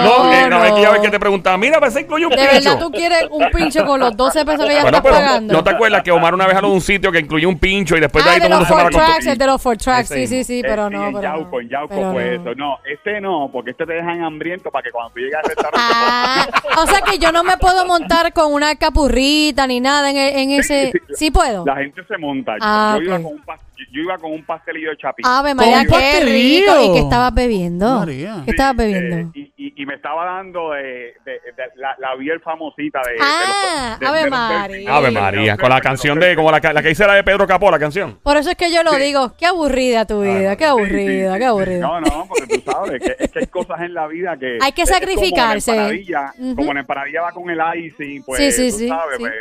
no, 0.04 0.24
No, 0.24 0.34
eh, 0.34 0.42
no, 0.50 0.58
no. 0.58 0.64
aquella 0.64 0.90
vez 0.92 1.02
que 1.02 1.10
te 1.12 1.20
preguntaba, 1.20 1.58
mira, 1.58 1.80
pues 1.80 1.96
incluye 2.00 2.26
un 2.26 2.32
¿De 2.32 2.38
pincho. 2.38 2.52
verdad 2.54 2.80
tú 2.80 2.92
quieres 2.92 3.28
un 3.30 3.48
pincho 3.52 3.86
con 3.86 4.00
los 4.00 4.18
12 4.18 4.44
pesos 4.44 4.66
que 4.66 4.74
ya 4.74 4.82
Bueno, 4.82 4.98
estás 4.98 5.02
pero 5.02 5.16
pagando? 5.16 5.54
¿no 5.54 5.64
te 5.64 5.70
acuerdas 5.70 6.02
que 6.04 6.12
Omar 6.12 6.34
una 6.34 6.48
vez 6.48 6.56
habló 6.56 6.70
de 6.70 6.74
un 6.76 6.82
sitio 6.82 7.12
que 7.12 7.20
incluye 7.20 7.46
un 7.46 7.60
pincho 7.60 7.96
y 7.96 8.00
después 8.00 8.24
de 8.26 8.30
ah, 8.30 8.34
ahí 8.34 8.40
de 8.40 8.48
todo 8.48 8.54
el 8.54 8.60
mundo 8.60 8.68
se 8.68 8.74
para 8.74 8.90
con 8.90 9.06
tracks, 9.06 9.26
el 9.28 9.38
de 9.38 9.46
los 9.46 9.62
four 9.62 9.78
tracks, 9.78 10.10
sí, 10.10 10.26
sí, 10.28 10.44
sí, 10.44 10.60
Eh, 10.60 10.64
pero 10.68 10.88
sí, 10.88 10.94
no, 10.96 11.08
en 11.08 11.14
pero 11.14 11.24
Yauco, 11.24 11.52
no. 11.52 11.60
en 11.62 11.70
Yauco 11.70 11.94
fue 12.12 12.38
no. 12.38 12.42
eso. 12.50 12.56
No, 12.56 12.80
este 12.92 13.22
no, 13.22 13.50
porque 13.54 13.72
este 13.72 13.86
te 13.86 13.94
dejan 13.94 14.24
hambriento 14.24 14.72
para 14.72 14.84
que 14.84 14.90
cuando 14.92 15.12
tú 15.14 15.20
llegues 15.20 15.36
al 15.36 15.44
restaurante... 15.44 15.80
Ah, 15.80 16.48
o 16.82 16.88
sea 16.88 17.02
que 17.02 17.20
yo 17.20 17.32
no 17.32 17.44
me 17.44 17.56
puedo 17.58 17.86
montar 17.86 18.34
con 18.34 18.52
una 18.52 18.76
capurrita 18.76 19.68
ni 19.68 19.80
nada 19.80 20.10
en, 20.10 20.17
e- 20.18 20.42
en 20.42 20.52
ese... 20.52 20.92
¿Sí 21.14 21.32
puedo? 21.32 21.66
La 21.66 21.78
gente 21.78 22.04
se 22.06 22.18
monta. 22.18 22.56
Ah, 22.62 22.98
yo, 23.00 23.04
iba 23.06 23.16
ok. 23.18 23.24
con 23.24 23.34
un 23.34 23.46
pas- 23.46 23.60
yo- 23.92 24.02
iba 24.02 24.18
con 24.18 24.32
un 24.32 24.44
pastelillo 24.46 24.92
de 24.92 24.98
chapín. 24.98 25.26
Ave 25.26 25.54
María, 25.54 25.82
qué 25.84 25.90
pastelillo. 25.90 26.74
rico. 26.74 26.86
¿Y 26.86 26.94
qué 26.94 27.00
estabas 27.00 27.34
bebiendo? 27.34 28.00
María. 28.00 28.42
¿Qué 28.46 28.52
estabas 28.52 28.76
bebiendo? 28.76 29.18
eh, 29.18 29.28
y, 29.34 29.42
y- 29.58 29.74
y 29.82 29.86
me 29.86 29.96
estaba 29.96 30.26
dando 30.26 30.72
de, 30.72 30.82
de- 31.26 31.32
de 31.56 31.64
la, 31.76 31.96
la 32.00 32.16
biel 32.16 32.40
famosita 32.42 33.00
de, 33.00 33.16
Ah, 33.22 33.98
los- 34.00 34.10
Ave 34.10 34.30
María. 34.30 34.96
Ave 34.96 35.12
María, 35.12 35.58
con 35.58 35.70
la 35.70 35.82
canción 35.82 36.20
de, 36.20 36.36
como 36.36 36.52
la, 36.52 36.60
la 36.74 36.82
que 36.82 36.92
hice 36.92 37.06
la 37.06 37.14
de 37.16 37.24
Pedro 37.24 37.46
Capó, 37.48 37.70
la 37.72 37.80
canción. 37.80 38.20
Por 38.24 38.38
eso 38.38 38.50
es 38.50 38.56
que 38.56 38.72
yo 38.72 38.84
lo 38.84 38.94
digo. 38.96 39.34
Qué 39.38 39.46
aburrida 39.46 40.06
tu 40.06 40.22
vida, 40.22 40.56
qué 40.56 40.66
aburrida, 40.66 41.34
sí, 41.34 41.38
qué 41.40 41.44
sí. 41.44 41.44
aburrida. 41.46 41.80
No, 41.80 42.02
no, 42.02 42.26
porque 42.28 42.58
tú 42.60 42.72
sabes 42.72 43.02
que, 43.02 43.16
es 43.20 43.32
que 43.32 43.40
hay 43.40 43.48
cosas 43.48 43.82
en 43.82 43.94
la 43.94 44.08
vida 44.08 44.36
que... 44.38 44.58
Hay 44.62 44.72
que 44.72 44.82
es 44.84 44.90
sacrificarse. 44.90 45.72
Como 45.72 45.82
la 45.82 45.90
empanadilla, 45.90 46.34
Ujú. 46.40 46.56
como 46.56 46.74
la 46.74 46.80
empanadilla 46.80 47.22
va 47.22 47.32
con 47.32 47.50
el 47.50 47.60
icing, 47.86 48.24
pues 48.24 48.40
Sí, 48.40 48.52
sí, 48.52 48.72
tú 48.72 48.78
sí, 48.80 48.88
sabes, 48.88 49.18
sí. 49.18 49.24
pues, 49.24 49.34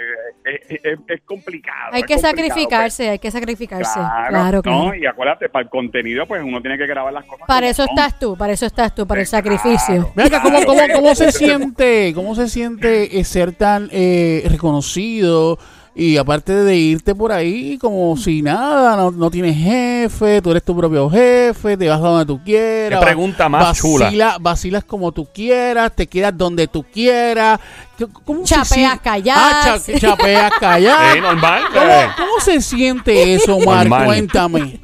es, 0.45 0.81
es- 0.85 0.99
es 1.09 1.21
complicado. 1.25 1.91
Hay 1.93 2.01
es 2.03 2.07
que 2.07 2.15
complicado, 2.15 2.37
sacrificarse, 2.49 3.09
hay 3.11 3.19
que 3.19 3.31
sacrificarse. 3.31 3.99
pues. 3.99 4.26
Claro, 4.29 4.63
Claro, 4.63 4.63
claro. 4.63 4.85
No, 4.89 4.95
y 4.95 5.07
acuérdate, 5.07 5.49
para 5.49 5.65
el 5.65 5.69
contenido, 5.71 6.27
pues 6.27 6.43
uno 6.45 6.61
tiene 6.61 6.77
que 6.79 6.87
grabar 6.87 7.13
las 7.13 7.25
cosas. 7.25 7.47
Para 7.47 7.69
eso 7.69 7.85
son. 7.85 7.91
estás 7.97 8.19
tú, 8.19 8.37
para 8.37 8.53
eso 8.53 8.67
estás 8.67 8.95
tú, 8.95 9.07
para 9.07 9.21
el 9.23 9.29
Claro. 9.29 9.45
sacrificio. 9.45 10.11
¿cómo, 10.15 10.29
Claro, 10.29 10.67
cómo, 10.67 10.79
pues. 10.81 10.93
cómo 10.95 11.15
se 11.15 11.33
siente, 11.33 12.13
cómo 12.15 12.35
se 12.35 12.49
siente 12.49 13.19
eh, 13.19 13.25
ser 13.25 13.53
tan 13.53 13.89
eh, 13.93 14.45
reconocido 14.49 15.59
y 15.99 16.19
aparte 16.19 16.53
de 16.53 16.77
irte 16.77 17.15
por 17.15 17.33
ahí 17.33 17.79
como 17.79 18.17
si 18.19 18.43
nada, 18.43 18.97
no, 18.97 19.11
no 19.11 19.31
tienes 19.31 19.57
jefe, 19.57 20.43
tú 20.43 20.51
eres 20.51 20.63
tu 20.63 20.77
propio 20.77 21.09
jefe, 21.09 21.77
te 21.79 21.89
vas 21.89 21.99
a 21.99 22.03
donde 22.09 22.27
tú 22.27 22.39
quieras. 22.45 23.01
Qué 23.01 23.07
pregunta 23.07 23.49
más 23.49 23.79
chula. 23.79 24.07
vacila- 24.11 24.37
Vacilas 24.39 24.85
como 24.85 25.11
tú 25.13 25.27
quieras, 25.33 25.91
te 25.97 26.07
quedas 26.07 26.37
donde 26.37 26.67
tú 26.69 26.85
quieras. 26.93 27.59
¿Qué- 27.97 28.07
¿Cómo 28.27 28.45
Chapeas 28.45 29.01
kayaks. 29.01 29.41
Ah, 29.43 29.79
cha- 29.85 29.99
chapeas. 29.99 30.53
Sí, 31.15 31.21
normal. 31.21 31.63
¿Cómo, 31.73 31.87
eh. 31.87 32.09
cómo 32.17 32.41
se 32.41 32.61
siente 32.61 33.35
eso? 33.35 33.59
Normal. 33.59 34.05
Cuéntame. 34.05 34.79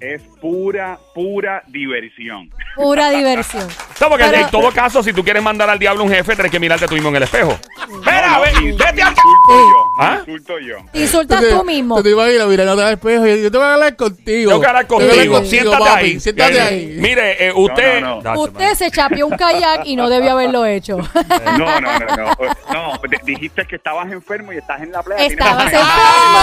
Es, 0.00 0.20
es 0.22 0.22
pura, 0.40 0.98
pura 1.14 1.62
diversión. 1.66 2.50
Pura 2.76 3.10
diversión. 3.10 3.66
No, 4.00 4.08
porque 4.10 4.24
Pero- 4.24 4.36
en 4.44 4.50
todo 4.50 4.70
caso, 4.72 5.02
si 5.02 5.12
tú 5.12 5.24
quieres 5.24 5.42
mandar 5.42 5.70
al 5.70 5.78
diablo 5.78 6.04
un 6.04 6.10
jefe, 6.10 6.34
tienes 6.34 6.52
que 6.52 6.60
mirarte 6.60 6.86
tú 6.86 6.94
mismo 6.94 7.08
en 7.08 7.16
el 7.16 7.22
espejo. 7.22 7.58
No, 7.88 8.40
ve- 8.42 8.72
vete 8.72 9.02
al... 9.02 9.12
insulto 9.12 9.48
yo, 9.48 9.90
¿Ah? 10.00 10.18
insulto 10.20 10.58
yo. 10.58 10.76
Te 10.92 10.98
insultas 11.00 11.40
te- 11.40 11.50
tú 11.50 11.64
mismo. 11.64 12.02
Te 12.02 12.10
imaginas 12.10 12.46
mirándote 12.46 12.82
al 12.82 12.92
espejo 12.94 13.26
y 13.26 13.42
yo 13.42 13.50
te 13.50 13.56
voy 13.56 13.66
a 13.66 13.72
hablar 13.74 13.96
contigo. 13.96 14.50
Tengo 14.50 14.60
que 14.60 14.66
hablar 14.66 14.86
contigo. 14.86 15.44
Siéntate 15.44 15.78
papi, 15.84 16.04
ahí. 16.04 16.20
Siéntate 16.20 16.56
Eh, 16.56 16.60
ahí. 16.60 16.96
Mire, 16.98 17.46
eh, 17.48 17.52
usted... 17.54 18.00
No, 18.02 18.08
no, 18.08 18.14
no. 18.16 18.22
Date, 18.22 18.38
Usted 18.38 18.74
se 18.74 18.90
chapeó 18.90 19.26
un 19.26 19.36
kayak 19.36 19.86
y 19.86 19.96
no 19.96 20.10
debió 20.10 20.32
haberlo 20.32 20.66
hecho. 20.66 20.98
No, 21.56 21.80
no, 21.80 21.98
no, 21.98 22.16
no. 22.16 22.34
No, 22.72 22.92
dijiste 23.24 23.64
que 23.66 23.76
estabas 23.76 24.10
enfermo 24.12 24.52
y 24.52 24.58
estás 24.58 24.82
en 24.82 24.92
la 24.92 25.02
playa. 25.02 25.24
Estabas 25.24 25.64
enfermo 25.72 26.38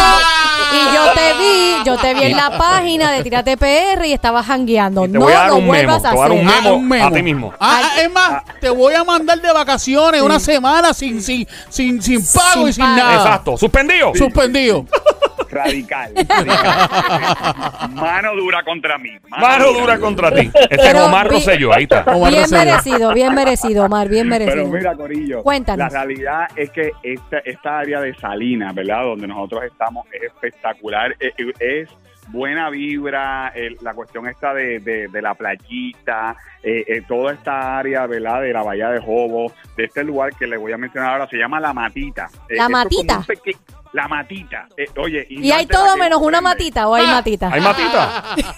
y 0.74 0.95
yo 0.95 1.12
te 1.13 1.33
vi, 1.38 1.75
yo 1.86 1.98
te 1.98 2.13
vi 2.15 2.24
en 2.31 2.38
la 2.38 2.57
página 2.57 3.12
de 3.12 3.22
Tírate 3.24 3.57
PR 3.57 4.05
y 4.05 4.13
estabas 4.13 4.45
jangueando. 4.48 5.03
Te 5.03 5.07
no 5.10 5.19
voy 5.22 5.33
a 5.33 5.38
dar 5.39 5.48
lo 5.50 5.55
un 5.57 5.62
memo. 5.69 5.74
vuelvas 5.74 6.01
Te 6.01 6.07
a 6.07 6.12
voy 6.13 6.19
a 6.19 6.24
dar 6.24 6.31
hacer. 6.31 6.41
un 6.43 6.50
Ah, 6.50 6.62
memo 6.62 6.75
un 6.75 6.88
memo. 6.88 7.05
a 7.07 7.12
ti 7.12 7.22
mismo. 7.22 7.43
Ah, 7.60 7.82
ah, 7.84 8.02
es 8.02 8.12
más, 8.12 8.44
te 8.60 8.70
voy 8.70 8.94
a 8.94 9.04
mandar 9.04 9.40
de 9.42 9.52
vacaciones 9.52 10.22
una 10.22 10.40
semana 10.40 10.94
sin, 10.94 11.22
sin, 11.22 11.48
sin, 11.70 12.02
sin 12.02 12.22
pago 12.34 12.62
Sin 12.62 12.68
y 12.68 12.74
sin 12.74 12.84
pago. 12.86 12.98
nada. 12.98 13.16
Exacto. 13.16 13.58
Suspendido. 13.58 14.14
Suspendido. 14.16 14.86
Radical. 15.50 16.14
radical. 16.30 17.90
Mano 17.92 18.36
dura 18.36 18.64
contra 18.64 18.98
mí. 18.98 19.12
Mano 19.30 19.72
dura 19.74 20.00
contra 20.00 20.34
ti. 20.34 20.50
Este 20.54 20.76
es 20.76 20.82
Pero 20.82 21.06
Omar 21.06 21.28
vi- 21.30 21.36
Rosselló. 21.36 21.74
Ahí 21.74 21.84
está. 21.84 22.04
Omar 22.08 22.32
Bien 22.32 22.50
merecido, 22.50 23.14
bien 23.14 23.34
merecido, 23.36 23.86
Omar, 23.86 24.08
bien 24.10 24.28
merecido. 24.28 24.56
Pero 24.64 24.68
mira, 24.78 24.96
Corillo, 24.96 25.44
Cuéntanos. 25.44 25.92
la 25.94 26.04
realidad 26.04 26.48
es 26.56 26.70
que 26.72 26.92
esta, 27.04 27.38
esta 27.46 27.80
área 27.80 28.02
de 28.02 28.16
Salinas, 28.16 28.74
¿verdad? 28.74 29.04
Donde 29.04 29.28
nosotros 29.28 29.64
estamos 29.66 30.06
es 30.12 30.24
espectacular, 30.24 31.16
eh, 31.20 31.34
eh, 31.38 31.54
es 31.60 31.90
buena 32.30 32.70
vibra, 32.70 33.50
el- 33.56 33.77
la 33.82 33.94
cuestión 33.94 34.27
esta 34.27 34.53
de, 34.53 34.80
de- 34.80 35.08
de 35.08 35.22
la 35.22 35.34
playita, 35.36 36.36
eh, 36.62 36.84
eh, 36.88 37.01
toda 37.08 37.34
esta 37.34 37.77
área, 37.77 38.06
¿verdad? 38.08 38.42
De 38.42 38.53
la 38.53 38.63
Bahía 38.63 38.89
de 38.89 39.00
Jobo, 39.00 39.51
de 39.75 39.86
este 39.86 40.03
lugar 40.03 40.34
que 40.36 40.48
le 40.48 40.58
voy 40.58 40.72
a 40.72 40.77
mencionar 40.77 41.12
ahora, 41.12 41.27
se 41.27 41.38
llama 41.38 41.60
La 41.60 41.74
Matita. 41.74 42.30
Eh, 42.50 42.56
¿La 42.56 42.70
Matita? 42.70 43.24
La 43.94 44.08
Matita. 44.08 44.68
Eh, 44.76 44.86
oye, 44.98 45.26
¿Y 45.30 45.48
no 45.50 45.56
hay 45.56 45.66
todo 45.68 45.96
menos 45.98 46.20
una 46.22 46.42
matita 46.42 46.88
o 46.88 46.96
hay 46.96 47.06
matita? 47.08 47.50
¿Hay 47.52 47.62
matita? 47.62 48.36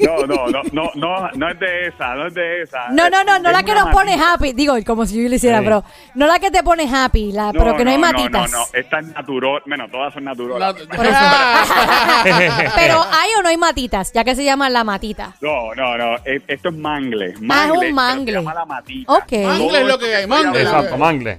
No, 0.00 0.24
no, 0.26 0.46
no, 0.48 0.62
no, 0.72 0.90
no, 0.94 1.30
no 1.34 1.50
es 1.50 1.58
de 1.58 1.88
esa, 1.88 2.14
no 2.14 2.28
es 2.28 2.34
de 2.34 2.62
esa. 2.62 2.88
No, 2.90 3.10
no, 3.10 3.24
no, 3.24 3.38
no 3.40 3.48
Es 3.50 3.56
la 3.56 3.62
que 3.64 3.74
nos 3.74 3.88
pone 3.88 4.12
matita. 4.16 4.32
happy. 4.34 4.52
Digo, 4.52 4.76
como 4.86 5.04
si 5.04 5.20
yo 5.22 5.28
lo 5.28 5.34
hiciera, 5.34 5.58
Sí. 5.58 5.64
pero 5.64 5.84
no 6.14 6.26
la 6.26 6.38
que 6.38 6.50
te 6.50 6.62
pone 6.62 6.88
happy, 6.88 7.32
la, 7.32 7.50
pero 7.52 7.76
que 7.76 7.84
no 7.84 7.90
hay 7.90 7.98
matitas. 7.98 8.50
No, 8.52 8.58
no, 8.60 8.64
esta 8.72 9.00
es 9.00 9.06
natural. 9.08 9.62
Bueno, 9.66 9.86
todas 9.90 10.14
son 10.14 10.24
naturales. 10.24 10.86
La- 10.88 10.96
Por 10.96 11.06
eso. 11.06 11.18
pero 12.76 13.02
hay 13.02 13.30
o 13.38 13.42
no 13.42 13.48
hay 13.48 13.56
matitas, 13.56 14.12
ya 14.12 14.22
que 14.24 14.34
se 14.34 14.44
llama 14.44 14.70
la 14.70 14.84
matita. 14.84 15.34
No, 15.40 15.74
no, 15.74 15.98
no. 15.98 16.16
eh, 16.24 16.40
Esto 16.46 16.68
es 16.68 16.76
mangle. 16.76 17.34
Ah, 17.50 17.64
es 17.66 17.70
un 17.72 17.92
mangle, 17.92 17.92
mangle. 17.92 18.32
Se 18.32 18.38
llama 18.38 18.54
la 18.54 18.64
matita. 18.66 19.12
Ok. 19.12 19.32
Mangle 19.32 19.58
Todo 19.68 19.76
es 19.78 19.86
lo 19.86 19.98
que 19.98 20.14
hay, 20.16 20.26
mangle. 20.26 20.62
Exacto, 20.62 20.96
mangle. 20.98 21.38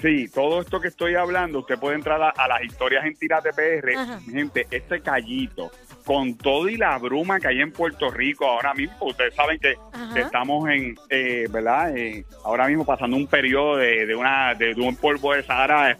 Sí, 0.00 0.28
todo 0.28 0.62
esto 0.62 0.80
que 0.80 0.88
estoy 0.88 1.14
hablando, 1.14 1.58
usted 1.60 1.78
puede 1.78 1.94
entrar 1.96 2.22
a, 2.22 2.30
a 2.30 2.48
las 2.48 2.62
historias 2.64 3.04
en 3.04 3.14
Tírate 3.16 3.50
PR. 3.52 3.96
Ajá. 3.96 4.20
Gente, 4.20 4.66
este 4.70 5.00
callito, 5.00 5.70
con 6.04 6.36
todo 6.38 6.68
y 6.68 6.76
la 6.76 6.96
bruma 6.98 7.38
que 7.38 7.48
hay 7.48 7.60
en 7.60 7.70
Puerto 7.70 8.10
Rico 8.10 8.46
ahora 8.46 8.72
mismo, 8.72 8.96
ustedes 9.02 9.34
saben 9.34 9.58
que, 9.58 9.76
Ajá. 9.92 10.18
estamos 10.18 10.68
en, 10.70 10.96
eh, 11.10 11.46
¿verdad? 11.50 11.94
Eh, 11.96 12.24
ahora 12.44 12.66
mismo 12.66 12.86
pasando 12.86 13.16
un 13.16 13.26
periodo 13.26 13.76
de, 13.76 14.06
de 14.06 14.14
una, 14.14 14.54
de, 14.54 14.74
de 14.74 14.80
un 14.80 14.96
polvo 14.96 15.34
de 15.34 15.42
Sahara 15.42 15.96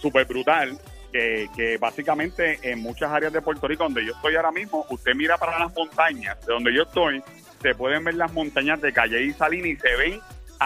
súper 0.00 0.26
brutal. 0.26 0.78
Que, 1.12 1.48
que 1.54 1.78
básicamente 1.78 2.58
en 2.62 2.80
muchas 2.80 3.08
áreas 3.12 3.32
de 3.32 3.40
Puerto 3.40 3.68
Rico, 3.68 3.84
donde 3.84 4.04
yo 4.04 4.12
estoy 4.14 4.34
ahora 4.34 4.50
mismo, 4.50 4.84
usted 4.90 5.14
mira 5.14 5.38
para 5.38 5.60
las 5.60 5.72
montañas, 5.72 6.44
de 6.44 6.52
donde 6.52 6.74
yo 6.74 6.82
estoy, 6.82 7.22
se 7.62 7.72
pueden 7.72 8.02
ver 8.02 8.14
las 8.14 8.32
montañas 8.32 8.80
de 8.80 8.92
Calle 8.92 9.22
y 9.22 9.32
Salina 9.32 9.68
y 9.68 9.76
se 9.76 9.94
ven 9.94 10.20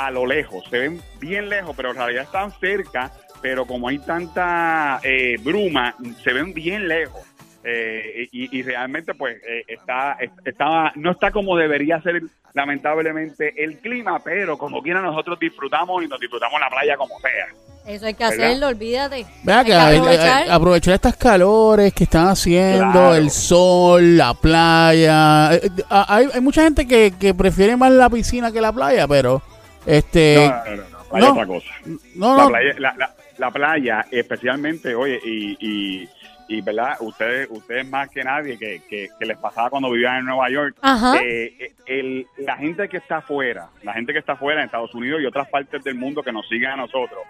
a 0.06 0.10
lo 0.10 0.26
lejos, 0.26 0.64
se 0.70 0.78
ven 0.78 1.00
bien 1.20 1.48
lejos, 1.48 1.74
pero 1.76 1.90
en 1.90 1.96
realidad 1.96 2.24
están 2.24 2.52
cerca, 2.60 3.10
pero 3.42 3.66
como 3.66 3.88
hay 3.88 3.98
tanta 3.98 5.00
eh, 5.02 5.36
bruma, 5.42 5.94
se 6.22 6.32
ven 6.32 6.52
bien 6.54 6.88
lejos. 6.88 7.22
Eh, 7.64 8.28
y, 8.32 8.56
y 8.58 8.62
realmente 8.62 9.14
pues 9.14 9.36
eh, 9.46 9.64
está, 9.66 10.16
está 10.44 10.92
no 10.94 11.10
está 11.10 11.30
como 11.32 11.56
debería 11.56 12.00
ser 12.00 12.22
lamentablemente 12.54 13.52
el 13.62 13.78
clima, 13.78 14.20
pero 14.20 14.56
como 14.56 14.80
quiera 14.82 15.00
nosotros 15.02 15.38
disfrutamos 15.38 16.02
y 16.04 16.08
nos 16.08 16.20
disfrutamos 16.20 16.58
la 16.60 16.70
playa 16.70 16.96
como 16.96 17.18
sea. 17.20 17.46
Eso 17.86 18.06
hay 18.06 18.14
que 18.14 18.24
¿Verdad? 18.24 18.44
hacerlo, 18.46 18.66
olvídate. 18.68 19.26
Vea 19.42 19.64
que 19.64 19.74
aprovechar. 19.74 20.50
aprovechar 20.50 20.94
estas 20.94 21.16
calores 21.16 21.92
que 21.94 22.04
están 22.04 22.28
haciendo, 22.28 22.92
Claro. 22.92 23.14
el 23.14 23.30
sol, 23.30 24.16
la 24.16 24.34
playa. 24.34 25.54
Eh, 25.54 25.70
Hay, 25.90 26.28
hay 26.34 26.40
mucha 26.40 26.62
gente 26.62 26.86
que, 26.86 27.12
que 27.18 27.32
prefiere 27.34 27.76
más 27.76 27.90
la 27.92 28.10
piscina 28.10 28.52
que 28.52 28.60
la 28.60 28.72
playa, 28.72 29.08
pero 29.08 29.42
este 29.86 30.36
no, 30.36 30.76
no, 30.76 30.82
no, 30.90 30.98
playa 31.10 31.26
no. 31.26 31.32
otra 31.32 31.46
cosa. 31.46 31.70
no, 32.14 32.36
la 32.36 32.46
playa, 32.48 32.74
la, 32.78 32.94
la- 32.96 33.14
la 33.38 33.50
playa, 33.52 34.04
especialmente, 34.10 34.96
oye, 34.96 35.20
y, 35.24 35.56
y, 35.60 36.08
y, 36.48 36.60
verdad, 36.60 36.96
ustedes, 36.98 37.46
ustedes 37.50 37.88
más 37.88 38.08
que 38.10 38.24
nadie 38.24 38.58
que, 38.58 38.82
que, 38.90 39.08
que 39.16 39.26
les 39.26 39.38
pasaba 39.38 39.70
cuando 39.70 39.92
vivían 39.92 40.16
en 40.18 40.24
Nueva 40.24 40.50
York, 40.50 40.76
Ajá. 40.82 41.14
eh, 41.22 41.72
el, 41.86 42.26
la 42.38 42.56
gente 42.56 42.88
que 42.88 42.96
está 42.96 43.18
afuera, 43.18 43.68
la 43.84 43.92
gente 43.92 44.12
que 44.12 44.18
está 44.18 44.32
afuera 44.32 44.58
en 44.60 44.66
Estados 44.66 44.92
Unidos 44.92 45.20
y 45.22 45.26
otras 45.26 45.48
partes 45.50 45.84
del 45.84 45.94
mundo 45.94 46.24
que 46.24 46.32
nos 46.32 46.48
siguen 46.48 46.70
a 46.70 46.76
nosotros, 46.76 47.20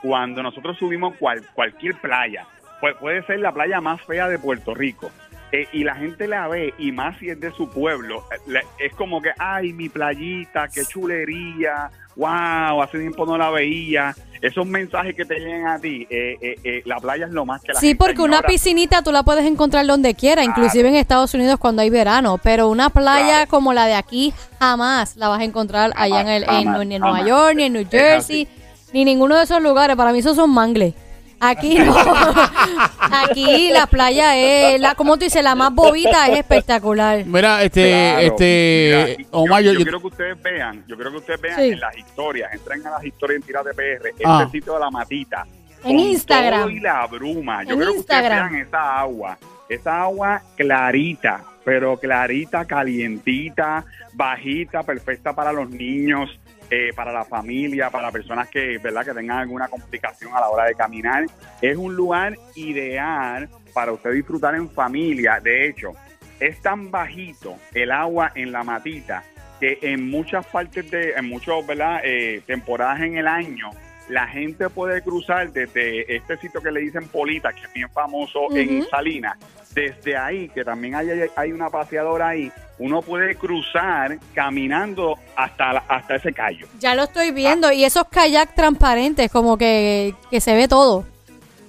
cuando 0.00 0.42
nosotros 0.42 0.78
subimos 0.78 1.16
cual, 1.16 1.42
cualquier 1.52 1.96
playa, 2.00 2.46
pues 2.80 2.96
puede 2.96 3.22
ser 3.26 3.40
la 3.40 3.52
playa 3.52 3.82
más 3.82 4.00
fea 4.00 4.26
de 4.26 4.38
Puerto 4.38 4.74
Rico. 4.74 5.10
Eh, 5.52 5.66
y 5.72 5.84
la 5.84 5.94
gente 5.96 6.26
la 6.28 6.46
ve, 6.48 6.74
y 6.78 6.92
más 6.92 7.18
si 7.18 7.28
es 7.30 7.40
de 7.40 7.50
su 7.52 7.68
pueblo, 7.70 8.24
eh, 8.48 8.60
es 8.78 8.92
como 8.94 9.20
que, 9.22 9.30
ay, 9.38 9.72
mi 9.72 9.88
playita, 9.88 10.68
qué 10.68 10.84
chulería, 10.84 11.90
wow, 12.16 12.82
hace 12.82 12.98
tiempo 12.98 13.24
no 13.26 13.38
la 13.38 13.50
veía. 13.50 14.14
Esos 14.40 14.66
mensajes 14.66 15.16
que 15.16 15.24
te 15.24 15.34
llegan 15.40 15.66
a 15.66 15.80
ti, 15.80 16.06
eh, 16.08 16.36
eh, 16.40 16.54
eh, 16.62 16.82
la 16.84 16.98
playa 17.00 17.26
es 17.26 17.32
lo 17.32 17.44
más 17.44 17.60
que 17.60 17.72
la 17.72 17.80
Sí, 17.80 17.88
gente 17.88 18.04
porque 18.04 18.22
una 18.22 18.40
piscinita 18.42 19.02
tú 19.02 19.10
la 19.10 19.24
puedes 19.24 19.44
encontrar 19.44 19.84
donde 19.84 20.14
quiera, 20.14 20.44
inclusive 20.44 20.88
en 20.88 20.94
Estados 20.94 21.34
Unidos 21.34 21.58
cuando 21.58 21.82
hay 21.82 21.90
verano, 21.90 22.38
pero 22.40 22.68
una 22.68 22.88
playa 22.90 23.26
Claro. 23.46 23.50
como 23.50 23.72
la 23.72 23.86
de 23.86 23.94
aquí 23.94 24.32
jamás 24.60 25.16
la 25.16 25.26
vas 25.28 25.40
a 25.40 25.44
encontrar 25.44 25.92
allá 25.96 26.20
en, 26.20 26.28
el, 26.28 26.44
en- 26.44 26.88
ni 26.88 26.94
en. 26.94 27.00
Nueva 27.02 27.26
York, 27.26 27.54
ni 27.56 27.64
en 27.64 27.72
New 27.72 27.86
Jersey, 27.90 28.46
ni 28.92 29.04
ninguno 29.04 29.36
de 29.36 29.42
esos 29.42 29.60
lugares. 29.60 29.96
Para 29.96 30.12
mí 30.12 30.20
esos 30.20 30.36
son 30.36 30.50
mangles. 30.50 30.94
Aquí 31.40 31.78
no. 31.78 31.94
aquí 33.00 33.70
la 33.70 33.86
playa 33.86 34.36
es, 34.36 34.80
la, 34.80 34.94
como 34.94 35.16
tú 35.16 35.24
dices, 35.24 35.42
la 35.42 35.54
más 35.54 35.72
bobita 35.72 36.26
es 36.28 36.38
espectacular. 36.38 37.24
mira, 37.26 37.62
este, 37.62 37.88
Claro. 37.90 38.18
este, 38.20 39.14
Mira, 39.18 39.28
Omar, 39.32 39.62
yo, 39.62 39.72
yo, 39.72 39.80
quiero 39.82 40.00
que 40.00 40.06
ustedes 40.08 40.42
vean, 40.42 40.84
yo 40.86 40.96
quiero 40.96 41.10
que 41.12 41.16
ustedes 41.18 41.40
vean 41.40 41.56
Sí. 41.60 41.68
en 41.68 41.80
las 41.80 41.96
historias, 41.96 42.52
entren 42.52 42.86
a 42.86 42.90
las 42.90 43.04
historias 43.04 43.36
en 43.40 43.46
Tira 43.46 43.62
de 43.62 43.74
PR, 43.74 44.08
este 44.10 44.22
Ah. 44.26 44.48
sitio 44.50 44.74
de 44.74 44.80
la 44.80 44.90
matita. 44.90 45.46
En 45.84 45.96
con 45.96 45.98
Instagram. 46.00 46.60
todo 46.62 46.70
y 46.70 46.80
la 46.80 47.06
bruma. 47.06 47.62
Yo 47.64 47.70
En 47.70 47.76
quiero 47.76 47.92
que 47.92 47.98
ustedes 48.00 48.20
Instagram. 48.22 48.52
vean 48.52 48.66
esa 48.66 48.98
agua, 48.98 49.38
esa 49.68 50.02
agua 50.02 50.42
clarita, 50.56 51.44
pero 51.64 51.96
clarita, 51.98 52.64
calientita, 52.64 53.84
bajita, 54.12 54.82
perfecta 54.82 55.32
para 55.34 55.52
los 55.52 55.70
niños, 55.70 56.30
eh, 56.70 56.92
para 56.94 57.12
la 57.12 57.24
familia, 57.24 57.90
para 57.90 58.10
personas 58.10 58.48
que, 58.48 58.78
¿verdad? 58.78 59.04
que 59.04 59.14
tengan 59.14 59.38
alguna 59.38 59.68
complicación 59.68 60.34
a 60.34 60.40
la 60.40 60.48
hora 60.48 60.64
de 60.64 60.74
caminar. 60.74 61.24
Es 61.62 61.76
un 61.76 61.94
lugar 61.94 62.36
ideal 62.54 63.48
para 63.72 63.92
usted 63.92 64.12
disfrutar 64.12 64.54
en 64.54 64.68
familia. 64.70 65.40
De 65.40 65.66
hecho, 65.68 65.92
es 66.40 66.60
tan 66.60 66.90
bajito 66.90 67.56
el 67.74 67.90
agua 67.90 68.32
en 68.34 68.52
la 68.52 68.64
matita 68.64 69.24
que 69.60 69.78
en 69.82 70.08
muchas 70.08 70.46
partes 70.46 70.90
de, 70.90 71.12
en 71.12 71.28
muchas 71.28 71.66
¿verdad? 71.66 72.00
Eh, 72.04 72.42
temporadas 72.46 73.00
en 73.00 73.16
el 73.16 73.26
año, 73.26 73.70
la 74.08 74.26
gente 74.26 74.70
puede 74.70 75.02
cruzar 75.02 75.52
desde 75.52 76.14
este 76.14 76.36
sitio 76.38 76.60
que 76.60 76.70
le 76.70 76.80
dicen 76.80 77.08
Polita, 77.08 77.52
que 77.52 77.62
es 77.62 77.72
bien 77.72 77.90
famoso 77.90 78.46
en. 78.54 78.84
Salinas, 78.88 79.36
desde 79.78 80.16
ahí, 80.16 80.48
que 80.48 80.64
también 80.64 80.94
hay, 80.96 81.08
hay 81.36 81.52
una 81.52 81.70
paseadora 81.70 82.28
ahí, 82.30 82.50
uno 82.80 83.00
puede 83.02 83.34
cruzar 83.36 84.18
caminando 84.34 85.14
hasta, 85.36 85.72
la- 85.74 85.84
hasta 85.88 86.16
ese 86.16 86.32
callo. 86.32 86.66
Ya 86.80 86.94
lo 86.94 87.04
estoy 87.04 87.30
viendo. 87.30 87.70
Y 87.72 87.84
esos 87.84 88.04
kayak 88.10 88.54
transparentes, 88.54 89.30
como 89.30 89.56
que, 89.56 90.14
que 90.30 90.40
se 90.40 90.54
ve 90.54 90.66
todo. 90.68 91.04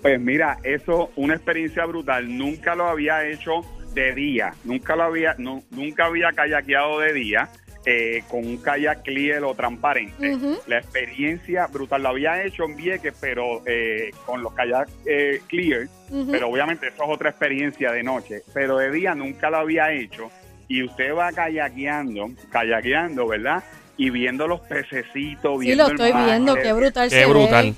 Pues 0.01 0.19
mira, 0.19 0.57
eso, 0.63 1.11
una 1.15 1.35
experiencia 1.35 1.85
brutal. 1.85 2.35
Nunca 2.37 2.73
lo 2.75 2.87
había 2.87 3.25
hecho 3.27 3.61
de 3.93 4.13
día. 4.13 4.53
Nunca 4.63 4.95
lo 4.95 5.03
había, 5.03 5.35
nu- 5.37 5.63
nunca 5.71 6.05
había 6.05 6.31
kayakeado 6.31 6.99
de 6.99 7.13
día 7.13 7.49
eh, 7.85 8.23
con 8.29 8.45
un 8.45 8.57
kayak 8.57 9.03
clear 9.03 9.43
o 9.43 9.53
transparente. 9.55 10.37
La 10.67 10.79
experiencia 10.79 11.67
brutal. 11.67 12.03
Lo 12.03 12.09
había 12.09 12.43
hecho 12.43 12.65
en 12.65 12.75
Vieques, 12.75 13.13
pero 13.19 13.61
eh, 13.65 14.11
con 14.25 14.41
los 14.43 14.53
kayak 14.53 14.89
eh, 15.05 15.41
clear. 15.47 15.87
Pero 16.31 16.49
obviamente 16.49 16.87
eso 16.87 17.03
es 17.03 17.09
otra 17.09 17.29
experiencia 17.29 17.91
de 17.91 18.03
noche. 18.03 18.43
Pero 18.53 18.77
de 18.77 18.91
día 18.91 19.15
nunca 19.15 19.49
lo 19.49 19.57
había 19.57 19.91
hecho. 19.93 20.29
Y 20.67 20.83
usted 20.83 21.13
va 21.15 21.31
kayakeando, 21.31 22.29
kayakeando, 22.51 23.27
¿verdad? 23.27 23.63
Y 23.97 24.09
viendo 24.11 24.47
los 24.47 24.59
pececitos, 24.61 25.59
Sí, 25.59 25.65
viendo 25.67 25.83
lo 25.85 25.89
el 25.89 25.95
estoy 25.95 26.13
mar, 26.13 26.25
viendo. 26.25 26.55
Qué 26.55 26.73
brutal 26.73 27.09
Qué 27.09 27.15
se 27.15 27.25
brutal. 27.25 27.65
ve. 27.71 27.75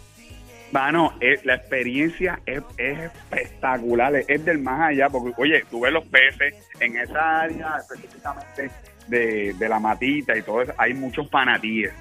Mano, 0.71 1.13
eh, 1.19 1.37
la 1.43 1.55
experiencia 1.55 2.39
es, 2.45 2.61
es 2.77 2.99
espectacular, 2.99 4.15
es, 4.15 4.25
es 4.29 4.45
del 4.45 4.59
más 4.59 4.89
allá, 4.89 5.09
porque 5.09 5.33
oye, 5.37 5.63
tú 5.69 5.81
ves 5.81 5.91
los 5.91 6.05
peces 6.05 6.53
en 6.79 6.97
esa 6.97 7.41
área 7.41 7.75
específicamente 7.77 8.71
de, 9.07 9.53
de 9.53 9.69
la 9.69 9.79
matita 9.79 10.37
y 10.37 10.41
todo 10.41 10.61
eso, 10.61 10.73
hay 10.77 10.93
muchos 10.93 11.27
panatíes. 11.29 11.91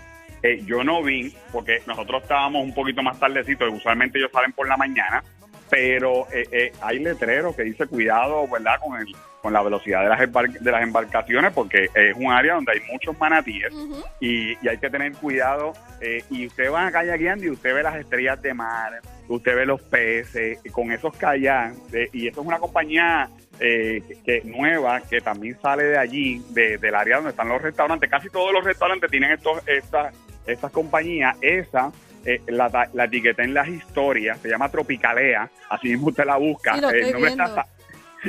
Eh, 0.42 0.62
yo 0.64 0.82
no 0.82 1.02
vi, 1.02 1.34
porque 1.52 1.82
nosotros 1.86 2.22
estábamos 2.22 2.64
un 2.64 2.74
poquito 2.74 3.02
más 3.02 3.18
tardecito, 3.20 3.70
usualmente 3.70 4.18
ellos 4.18 4.30
salen 4.32 4.52
por 4.52 4.66
la 4.66 4.76
mañana, 4.76 5.22
pero 5.68 6.26
eh, 6.32 6.48
eh, 6.50 6.72
hay 6.80 6.98
letreros 6.98 7.54
que 7.54 7.62
dice 7.62 7.86
cuidado, 7.86 8.48
¿verdad? 8.48 8.76
Con 8.80 8.98
el, 8.98 9.06
con 9.42 9.52
la 9.52 9.62
velocidad 9.62 10.02
de 10.02 10.08
las, 10.08 10.62
de 10.64 10.70
las 10.72 10.82
embarcaciones, 10.82 11.52
porque 11.52 11.88
es 11.94 12.16
un 12.16 12.32
área 12.32 12.54
donde 12.54 12.72
hay 12.72 12.80
muchos 12.90 13.18
manatíes 13.18 13.72
y, 14.18 14.52
y 14.64 14.68
hay 14.68 14.78
que 14.78 14.90
tener 14.90 15.12
cuidado. 15.12 15.72
eh, 16.00 16.24
y 16.30 16.46
usted 16.46 16.72
va 16.72 16.90
kayakeando 16.90 17.44
y 17.44 17.50
usted 17.50 17.74
ve 17.74 17.82
las 17.82 17.96
estrellas 17.96 18.40
de 18.40 18.54
mar, 18.54 19.00
usted 19.28 19.54
ve 19.54 19.66
los 19.66 19.80
peces 19.82 20.58
y 20.64 20.70
con 20.70 20.90
esos 20.90 21.14
kayaks. 21.16 21.76
eh, 21.94 22.08
y 22.12 22.28
eso 22.28 22.40
es 22.40 22.46
una 22.46 22.58
compañía 22.58 23.28
eh, 23.60 24.02
que 24.24 24.42
nueva 24.44 25.00
que 25.02 25.20
también 25.20 25.56
sale 25.60 25.84
de 25.84 25.98
allí, 25.98 26.42
de- 26.50 26.78
del 26.78 26.94
área 26.94 27.16
donde 27.16 27.30
están 27.30 27.48
los 27.48 27.60
restaurantes. 27.60 28.08
Casi 28.10 28.28
todos 28.30 28.52
los 28.52 28.64
restaurantes 28.64 29.10
tienen 29.10 29.32
estos, 29.32 29.62
estas, 29.68 30.14
estas 30.46 30.72
compañías. 30.72 31.36
Esa 31.40 31.92
eh, 32.24 32.40
la, 32.48 32.88
la 32.92 33.04
etiqueté 33.04 33.42
en 33.44 33.54
las 33.54 33.68
historias, 33.68 34.38
se 34.40 34.48
llama 34.48 34.68
Tropicalea, 34.70 35.48
así 35.68 35.88
mismo 35.88 36.08
usted 36.08 36.24
la 36.24 36.36
busca. 36.36 36.74
Sí, 36.76 36.84
el, 36.92 37.12
nombre 37.12 37.30
está, 37.30 37.66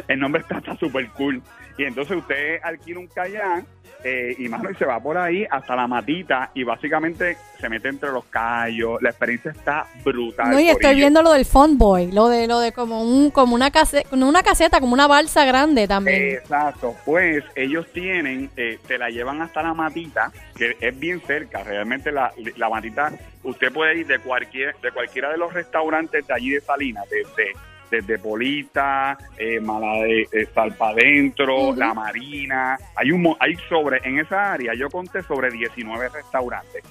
el 0.08 0.20
nombre 0.20 0.42
está 0.42 0.76
súper 0.78 1.08
cool. 1.10 1.42
Y 1.82 1.86
entonces 1.86 2.16
usted 2.16 2.60
alquila 2.62 3.00
un 3.00 3.08
kayak 3.08 3.66
eh, 4.04 4.36
y 4.38 4.48
mano, 4.50 4.70
y 4.70 4.76
se 4.76 4.86
va 4.86 5.00
por 5.00 5.18
ahí 5.18 5.48
hasta 5.50 5.76
la 5.76 5.88
matita 5.88 6.52
y 6.54 6.64
básicamente 6.64 7.38
se 7.60 7.70
mete 7.70 7.88
entre 7.88 8.12
los 8.12 8.24
callos. 8.26 9.02
La 9.02 9.10
experiencia 9.10 9.50
está 9.50 9.88
brutal. 10.04 10.52
No, 10.52 10.60
y 10.60 10.70
estoy 10.70 10.94
viendo 10.94 11.24
lo 11.24 11.32
del 11.32 11.44
Fun 11.44 11.80
Boy, 11.80 12.12
lo 12.12 12.28
de 12.28 12.48
lo 12.48 12.60
de 12.60 12.72
como 12.72 13.02
un 13.02 13.32
como 13.32 13.56
una 13.56 13.72
caseta, 13.72 14.16
una 14.16 14.44
caseta, 14.44 14.80
como 14.80 14.94
una 14.94 15.08
balsa 15.08 15.44
grande 15.44 15.88
también. 15.88 16.36
Exacto, 16.36 16.96
pues 17.04 17.44
ellos 17.56 17.88
tienen, 17.92 18.52
eh, 18.58 18.78
te 18.86 19.00
la 19.00 19.10
llevan 19.10 19.42
hasta 19.42 19.64
la 19.64 19.74
matita, 19.74 20.32
que 20.56 20.78
es 20.80 21.00
bien 21.00 21.20
cerca, 21.26 21.64
realmente 21.64 22.12
la, 22.12 22.32
la 22.58 22.70
matita, 22.70 23.12
usted 23.42 23.74
puede 23.74 23.98
ir 23.98 24.06
de 24.06 24.20
cualquier, 24.20 24.76
de 24.82 24.92
cualquiera 24.92 25.32
de 25.32 25.38
los 25.38 25.52
restaurantes 25.52 26.28
de 26.28 26.34
allí 26.34 26.52
de 26.52 26.62
Salinas, 26.62 27.10
desde, 27.10 27.54
desde 27.92 28.18
Polita, 28.18 29.18
eh, 29.38 29.60
Mala 29.60 30.04
de 30.04 30.22
eh, 30.32 30.48
Salpa 30.54 30.90
Adentro, 30.90 31.70
Ujú. 31.70 31.76
La 31.76 31.94
Marina, 31.94 32.78
hay 32.96 33.12
un 33.12 33.36
hay 33.40 33.56
sobre, 33.70 34.00
en 34.04 34.20
esa 34.20 34.54
área 34.54 34.74
yo 34.74 34.90
conté 34.90 35.22
sobre 35.22 35.52
19 35.52 36.10
restaurantes. 36.10 36.84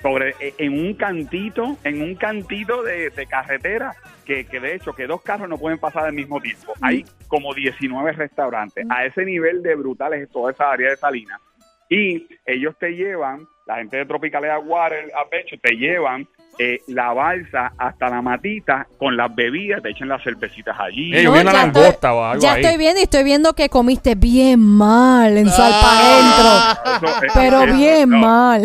Sobre, 0.00 0.34
eh, 0.40 0.54
en 0.58 0.72
un 0.72 0.94
cantito, 0.94 1.76
en 1.84 2.02
un 2.02 2.16
cantito 2.16 2.82
de, 2.82 3.10
de 3.10 3.26
carretera, 3.26 3.94
que, 4.24 4.46
que 4.46 4.58
de 4.58 4.74
hecho 4.74 4.94
que 4.94 5.06
dos 5.06 5.22
carros 5.22 5.48
no 5.48 5.58
pueden 5.58 5.78
pasar 5.78 6.06
al 6.06 6.12
mismo 6.12 6.40
tiempo. 6.40 6.72
Hay 6.80 7.04
como 7.28 7.54
19 7.54 8.12
restaurantes. 8.12 8.84
A 8.90 9.04
ese 9.04 9.24
nivel 9.24 9.62
de 9.62 9.74
brutales 9.76 10.22
es 10.22 10.30
toda 10.30 10.50
esa 10.50 10.72
área 10.72 10.90
de 10.90 10.96
Salinas. 10.96 11.40
Y 11.88 12.26
ellos 12.46 12.74
te 12.78 12.96
llevan, 12.96 13.46
la 13.66 13.76
gente 13.76 13.98
de 13.98 14.06
Tropicalea 14.06 14.58
Water 14.58 15.12
Adventure, 15.14 15.58
te 15.58 15.76
llevan 15.76 16.26
eh, 16.58 16.80
la 16.88 17.12
balsa 17.12 17.72
hasta 17.78 18.08
la 18.10 18.20
matita 18.22 18.86
con 18.98 19.16
las 19.16 19.34
bebidas, 19.34 19.82
te 19.82 19.90
echan 19.90 20.08
las 20.08 20.22
cervecitas 20.22 20.78
allí. 20.78 21.10
No, 21.22 21.34
ya 21.34 21.44
la 21.44 21.50
estoy- 21.50 21.54
langosta 21.82 22.14
o 22.14 22.24
algo 22.24 22.42
ya 22.42 22.52
ahí. 22.54 22.62
estoy 22.62 22.78
viendo 22.78 23.00
y 23.00 23.04
estoy 23.04 23.24
viendo 23.24 23.52
que 23.54 23.68
comiste 23.68 24.14
bien 24.14 24.60
mal 24.60 25.36
en 25.36 25.48
Salpa 25.48 25.98
Adentro. 25.98 27.08
Eso, 27.08 27.24
eh, 27.24 27.28
Pero 27.34 27.62
eso, 27.62 27.76
bien 27.76 28.10
no. 28.10 28.18
mal. 28.18 28.62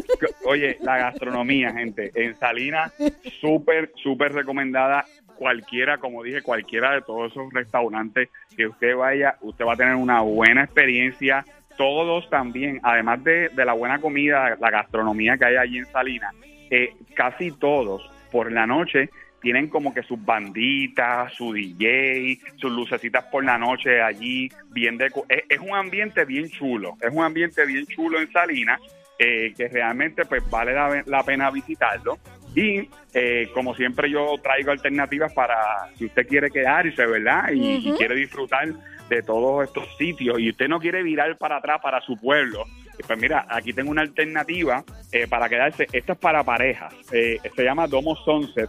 Oye, 0.44 0.78
la 0.82 0.98
gastronomía, 0.98 1.72
gente, 1.72 2.10
en 2.14 2.36
Salinas, 2.38 2.92
súper, 3.40 3.92
súper 4.02 4.32
recomendada. 4.32 5.04
Cualquiera, 5.36 5.96
como 5.98 6.22
dije, 6.22 6.42
cualquiera 6.42 6.92
de 6.92 7.00
todos 7.02 7.30
esos 7.32 7.50
restaurantes 7.54 8.28
que 8.54 8.66
usted 8.66 8.94
vaya, 8.94 9.36
usted 9.40 9.64
va 9.64 9.72
a 9.72 9.76
tener 9.76 9.94
una 9.94 10.20
buena 10.20 10.64
experiencia. 10.64 11.44
Todos 11.78 12.28
también, 12.28 12.78
además 12.82 13.24
de, 13.24 13.48
de 13.48 13.64
la 13.64 13.72
buena 13.72 13.98
comida, 14.00 14.54
la 14.60 14.70
gastronomía 14.70 15.38
que 15.38 15.46
hay 15.46 15.56
allí 15.56 15.78
en 15.78 15.86
Salinas, 15.86 16.34
eh, 16.70 16.94
casi 17.14 17.50
todos 17.52 18.08
por 18.30 18.50
la 18.52 18.66
noche 18.66 19.10
tienen 19.40 19.68
como 19.68 19.94
que 19.94 20.02
sus 20.02 20.22
banditas, 20.22 21.32
su 21.32 21.52
DJ, 21.52 22.38
sus 22.56 22.70
lucecitas 22.70 23.24
por 23.24 23.44
la 23.44 23.58
noche 23.58 24.02
allí, 24.02 24.50
bien 24.70 24.98
deco 24.98 25.24
es, 25.28 25.44
es 25.48 25.58
un 25.58 25.74
ambiente 25.74 26.24
bien 26.24 26.48
chulo, 26.48 26.96
es 27.00 27.10
un 27.12 27.24
ambiente 27.24 27.64
bien 27.64 27.86
chulo 27.86 28.20
en 28.20 28.30
Salinas, 28.30 28.80
eh, 29.18 29.52
que 29.56 29.68
realmente 29.68 30.24
pues 30.24 30.48
vale 30.50 30.72
la, 30.72 31.02
la 31.06 31.22
pena 31.22 31.50
visitarlo. 31.50 32.18
Y 32.54 32.88
eh, 33.12 33.48
como 33.54 33.74
siempre 33.74 34.10
yo 34.10 34.34
traigo 34.42 34.70
alternativas 34.70 35.32
para 35.32 35.56
si 35.96 36.06
usted 36.06 36.26
quiere 36.26 36.50
quedarse, 36.50 37.06
¿verdad? 37.06 37.50
Y, 37.52 37.92
quiere 37.98 38.14
disfrutar 38.16 38.68
de 39.08 39.22
todos 39.22 39.64
estos 39.64 39.84
sitios 39.96 40.38
y 40.38 40.50
usted 40.50 40.68
no 40.68 40.80
quiere 40.80 41.02
virar 41.02 41.36
para 41.36 41.58
atrás 41.58 41.80
para 41.82 42.00
su 42.00 42.16
pueblo, 42.16 42.64
pues 43.06 43.18
mira, 43.18 43.46
aquí 43.48 43.72
tengo 43.72 43.90
una 43.90 44.02
alternativa 44.02 44.84
eh, 45.12 45.26
para 45.26 45.48
quedarse. 45.48 45.86
Esto 45.92 46.12
es 46.12 46.18
para 46.18 46.42
parejas. 46.44 46.92
Eh, 47.12 47.38
se 47.54 47.62
llama 47.64 47.86
Domo 47.86 48.16
Sunset 48.16 48.68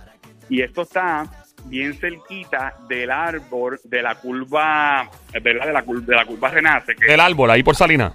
y 0.50 0.62
esto 0.62 0.82
está 0.84 1.26
bien 1.66 1.94
cerquita 1.94 2.74
del 2.90 3.12
árbol 3.12 3.80
de 3.84 4.02
la 4.02 4.16
curva, 4.16 5.10
¿verdad? 5.42 5.68
De 5.68 5.74
la, 5.74 5.82
de 5.84 6.16
la 6.16 6.26
curva 6.26 6.50
Renace, 6.50 6.96
que 6.96 7.06
Del 7.06 7.20
árbol, 7.20 7.52
ahí 7.52 7.62
por 7.64 7.76
Salina. 7.76 8.14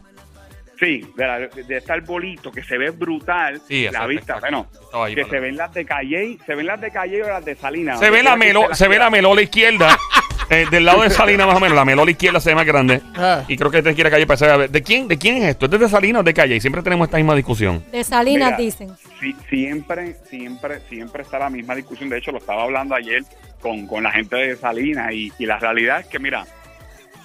Sí, 0.79 1.11
de, 1.17 1.27
la- 1.27 1.39
de 1.39 1.77
este 1.79 1.93
arbolito 1.93 2.53
que 2.53 2.63
se 2.63 2.77
ve 2.77 2.91
brutal, 2.91 3.63
Sí, 3.67 3.89
la 3.91 4.07
vista, 4.07 4.39
bueno, 4.41 4.67
ahí 4.93 5.15
que 5.15 5.25
se 5.25 5.41
ven 5.41 5.57
las 5.57 5.73
de 5.73 5.87
Calle, 5.87 6.37
se 6.45 6.55
ven 6.55 6.67
las 6.67 6.79
de 6.81 6.91
Calle 6.91 7.23
o 7.23 7.29
las 7.29 7.45
de 7.45 7.55
Salinas. 7.55 7.99
Se 7.99 8.11
ve 8.11 8.23
la 8.23 8.37
melo, 8.37 8.75
se 8.75 8.87
ve 8.89 8.99
la 8.99 9.09
melola 9.09 9.41
izquierda. 9.41 9.97
eh, 10.51 10.67
del 10.71 10.85
lado 10.85 11.03
de 11.03 11.11
Salina 11.11 11.47
más 11.47 11.57
o 11.57 11.61
menos, 11.61 11.77
la 11.77 11.85
melola 11.85 12.11
izquierda 12.11 12.41
se 12.41 12.51
ve 12.51 12.55
más 12.57 12.67
grande. 12.67 13.01
Ah. 13.17 13.43
Y 13.49 13.57
creo 13.57 13.71
que 13.71 13.83
te 13.83 13.95
quiere 13.95 14.11
calle 14.11 14.27
para 14.27 14.37
saber. 14.37 14.71
¿De 14.71 14.83
quién, 14.83 15.09
¿De 15.09 15.19
quién 15.19 15.37
es 15.39 15.45
esto? 15.45 15.67
¿Es 15.67 15.71
de 15.73 15.89
Salina 15.89 16.21
o 16.21 16.23
de 16.23 16.35
calle? 16.35 16.57
Y 16.57 16.61
siempre 16.61 16.83
tenemos 16.83 17.07
esta 17.09 17.17
misma 17.17 17.35
discusión. 17.35 17.85
De 17.91 18.03
Salinas 18.05 18.53
Mira, 18.53 18.57
dicen. 18.57 18.91
Sí, 19.21 19.35
siempre, 19.49 20.15
siempre, 20.29 20.81
siempre 20.89 21.23
está 21.23 21.39
la 21.39 21.51
misma 21.51 21.75
discusión. 21.75 22.09
De 22.09 22.19
hecho, 22.19 22.33
lo 22.33 22.39
estaba 22.39 22.63
hablando 22.65 22.95
ayer 22.95 23.23
con, 23.61 23.87
con 23.87 24.03
la 24.03 24.11
gente 24.13 24.37
de 24.37 24.57
Salinas 24.57 25.13
y, 25.13 25.33
y 25.39 25.47
la 25.47 25.59
realidad 25.59 26.01
es 26.01 26.07
que, 26.07 26.19
mira, 26.19 26.45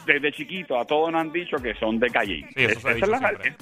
desde 0.05 0.31
chiquito 0.31 0.79
a 0.79 0.85
todos 0.85 1.11
nos 1.11 1.21
han 1.21 1.31
dicho 1.31 1.57
que 1.57 1.73
son 1.75 1.99
de 1.99 2.09
Calle. 2.09 2.45
Sí, 2.55 2.63
eso 2.63 2.79
se 2.79 2.87
ha 2.87 2.91
esa, 2.91 2.95
dicho 2.95 3.05
es 3.05 3.11
la, 3.11 3.17
siempre. 3.29 3.55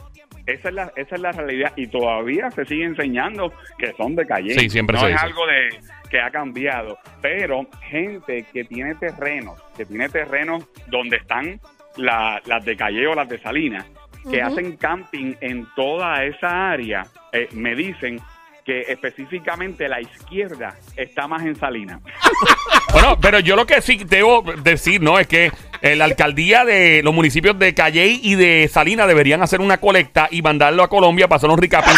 esa, 0.45 0.69
es 0.69 0.73
la, 0.73 0.91
esa 0.95 1.15
es 1.15 1.21
la 1.21 1.31
realidad 1.33 1.73
y 1.75 1.87
todavía 1.87 2.49
se 2.51 2.65
sigue 2.65 2.85
enseñando 2.85 3.51
que 3.77 3.91
son 3.97 4.15
de 4.15 4.25
Calle. 4.25 4.53
Sí, 4.57 4.69
siempre 4.69 4.95
no 4.95 5.01
se 5.01 5.07
es 5.07 5.13
dice. 5.13 5.25
algo 5.25 5.45
de 5.47 5.69
que 6.09 6.19
ha 6.19 6.29
cambiado, 6.31 6.97
pero 7.21 7.65
gente 7.89 8.45
que 8.51 8.63
tiene 8.63 8.95
terrenos, 8.95 9.61
que 9.77 9.85
tiene 9.85 10.09
terrenos 10.09 10.67
donde 10.87 11.17
están 11.17 11.59
la- 11.97 12.41
las 12.45 12.63
de 12.65 12.75
Calle 12.75 13.05
o 13.07 13.13
las 13.15 13.29
de 13.29 13.39
Salinas, 13.39 13.85
que 14.29 14.41
hacen 14.41 14.75
camping 14.77 15.35
en 15.41 15.65
toda 15.75 16.23
esa 16.25 16.71
área, 16.71 17.03
eh, 17.31 17.47
me 17.53 17.75
dicen 17.75 18.19
que 18.65 18.81
específicamente 18.81 19.87
la 19.87 20.01
izquierda 20.01 20.75
está 20.95 21.27
más 21.27 21.43
en 21.43 21.55
Salinas. 21.55 22.01
Bueno, 22.91 23.17
pero 23.21 23.39
yo 23.39 23.55
lo 23.55 23.65
que 23.65 23.81
sí 23.81 24.01
debo 24.05 24.43
decir, 24.63 25.01
¿no? 25.01 25.19
Es 25.19 25.27
que 25.27 25.51
eh, 25.81 25.95
la 25.95 26.05
alcaldía 26.05 26.65
de 26.65 27.01
los 27.03 27.13
municipios 27.13 27.57
de 27.57 27.73
Calley 27.73 28.19
y 28.21 28.35
de 28.35 28.69
Salina 28.71 29.07
deberían 29.07 29.41
hacer 29.41 29.61
una 29.61 29.77
colecta 29.77 30.27
y 30.29 30.41
mandarlo 30.41 30.83
a 30.83 30.89
Colombia 30.89 31.27
para 31.29 31.37
hacer 31.37 31.49
un 31.49 31.57
recaping 31.57 31.93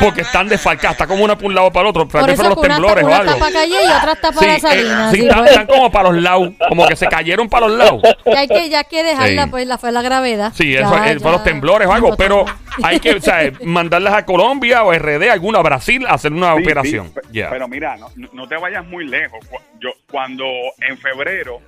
porque 0.00 0.20
están 0.22 0.48
desfalcados, 0.48 0.94
está 0.96 1.06
como 1.06 1.24
una 1.24 1.36
por 1.38 1.46
un 1.46 1.54
lado 1.54 1.70
para 1.70 1.84
el 1.84 1.90
otro. 1.90 2.06
Por 2.08 2.28
eso 2.28 2.36
fueron 2.42 2.50
los 2.56 2.58
una, 2.58 2.74
temblores 2.74 3.04
una 3.04 3.12
o 3.12 3.16
algo. 3.20 3.30
está 3.32 3.40
para 3.44 3.52
calle 3.52 3.74
y 3.82 3.86
otra 3.88 4.12
está 4.12 4.32
para 4.32 4.46
Sí, 4.46 4.56
eh, 4.56 4.60
Salinas. 4.60 5.10
sí, 5.12 5.16
sí, 5.16 5.22
están, 5.26 5.38
pues. 5.38 5.50
están 5.52 5.66
como 5.66 5.90
para 5.90 6.10
los 6.10 6.22
lados, 6.22 6.50
como 6.68 6.86
que 6.86 6.96
se 6.96 7.06
cayeron 7.06 7.48
para 7.48 7.68
los 7.68 7.78
lados. 7.78 8.02
Ya 8.26 8.38
hay 8.40 8.48
que, 8.48 8.68
ya 8.68 8.78
hay 8.80 8.84
que 8.84 9.02
dejarla, 9.02 9.44
Sí. 9.44 9.50
pues 9.50 9.66
la 9.66 9.78
fue 9.78 9.92
la 9.92 10.02
gravedad. 10.02 10.52
Sí, 10.54 10.72
Ya, 10.72 10.80
eso 10.80 10.94
ya. 10.94 11.18
fue 11.20 11.32
los 11.32 11.44
temblores 11.44 11.88
o 11.88 11.92
algo, 11.92 12.10
No, 12.10 12.16
pero 12.16 12.44
hay 12.82 12.98
que 13.00 13.12
o 13.14 13.20
sea, 13.20 13.50
mandarlas 13.64 14.14
a 14.14 14.24
Colombia 14.26 14.82
o 14.84 14.92
RD, 14.92 15.30
alguna 15.30 15.58
a 15.60 15.62
Brasil, 15.62 16.04
a 16.06 16.14
hacer 16.14 16.32
una 16.32 16.54
Sí, 16.56 16.62
operación. 16.62 17.12
Ya. 17.32 17.48
Pero 17.50 17.66
mira, 17.68 17.96
no, 17.96 18.08
no 18.32 18.46
te 18.48 18.56
vayas 18.56 18.84
muy 18.86 19.06
lejos. 19.06 19.38
Yo 19.82 19.90
cuando 20.10 20.44
en 20.78 20.96
febrero, 20.96 21.60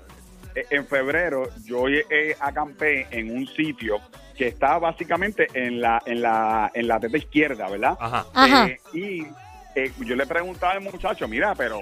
eh, 0.54 0.64
en 0.70 0.86
febrero 0.86 1.48
yo 1.64 1.88
eh, 1.88 2.36
acampé 2.38 3.08
en 3.10 3.36
un 3.36 3.46
sitio 3.48 3.98
que 4.36 4.48
está 4.48 4.78
básicamente 4.78 5.48
en 5.54 5.80
la 5.80 6.00
en 6.06 6.22
la 6.22 6.70
en 6.74 6.86
la 6.86 7.00
teta 7.00 7.18
izquierda, 7.18 7.68
¿verdad? 7.68 7.96
Ajá. 7.98 8.26
Ajá. 8.34 8.66
Eh, 8.68 8.80
y 8.92 9.26
eh, 9.74 9.92
yo 10.04 10.14
le 10.14 10.26
preguntaba 10.26 10.72
al 10.72 10.80
muchacho, 10.80 11.26
mira, 11.26 11.54
pero 11.54 11.80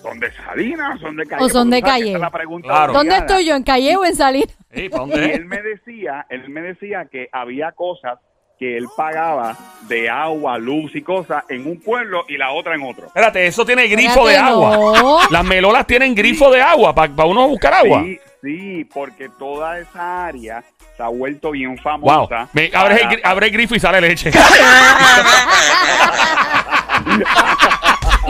¿son 0.00 0.20
de 0.20 0.32
Salinas? 0.32 1.00
¿Son 1.00 1.16
de 1.16 1.26
Calle? 1.26 1.44
O 1.44 1.48
son 1.48 1.70
de 1.70 1.82
Calle. 1.82 2.18
la 2.18 2.30
pregunta 2.30 2.68
Claro. 2.68 2.92
¿Dónde 2.92 3.16
estoy 3.16 3.46
yo? 3.46 3.56
¿En 3.56 3.64
Calle 3.64 3.96
o 3.96 4.04
en 4.04 4.14
Salinas? 4.14 4.56
Sí, 4.72 4.88
¿para 4.88 5.06
Y 5.06 5.30
él 5.32 5.46
me 5.46 5.60
decía, 5.62 6.26
él 6.30 6.48
me 6.48 6.62
decía 6.62 7.06
que 7.10 7.28
había 7.32 7.72
cosas 7.72 8.18
que 8.62 8.76
él 8.76 8.86
pagaba 8.96 9.56
de 9.88 10.08
agua, 10.08 10.56
luz 10.56 10.94
y 10.94 11.02
cosas 11.02 11.42
en 11.48 11.66
un 11.66 11.80
pueblo 11.80 12.24
y 12.28 12.36
la 12.36 12.52
otra 12.52 12.76
en 12.76 12.84
otro. 12.84 13.06
Espérate, 13.06 13.44
eso 13.44 13.66
tiene 13.66 13.88
grifo 13.88 14.24
de 14.28 14.36
agua. 14.36 14.76
no. 14.76 15.18
Las 15.30 15.44
melolas 15.44 15.84
tienen 15.84 16.14
grifo 16.14 16.48
de 16.52 16.62
agua 16.62 16.94
para 16.94 17.12
uno 17.24 17.48
buscar 17.48 17.74
agua. 17.74 18.04
Sí, 18.04 18.20
sí, 18.40 18.84
porque 18.94 19.28
toda 19.36 19.80
esa 19.80 20.26
área 20.26 20.62
se 20.96 21.02
ha 21.02 21.08
vuelto 21.08 21.50
bien 21.50 21.74
Wow. 21.74 21.82
famosa. 21.82 22.48
Me, 22.52 22.70
abre, 22.72 23.02
el, 23.02 23.08
para- 23.20 23.30
abre 23.32 23.46
el 23.46 23.52
grifo 23.52 23.74
y 23.74 23.80
sale 23.80 24.00
leche. 24.00 24.30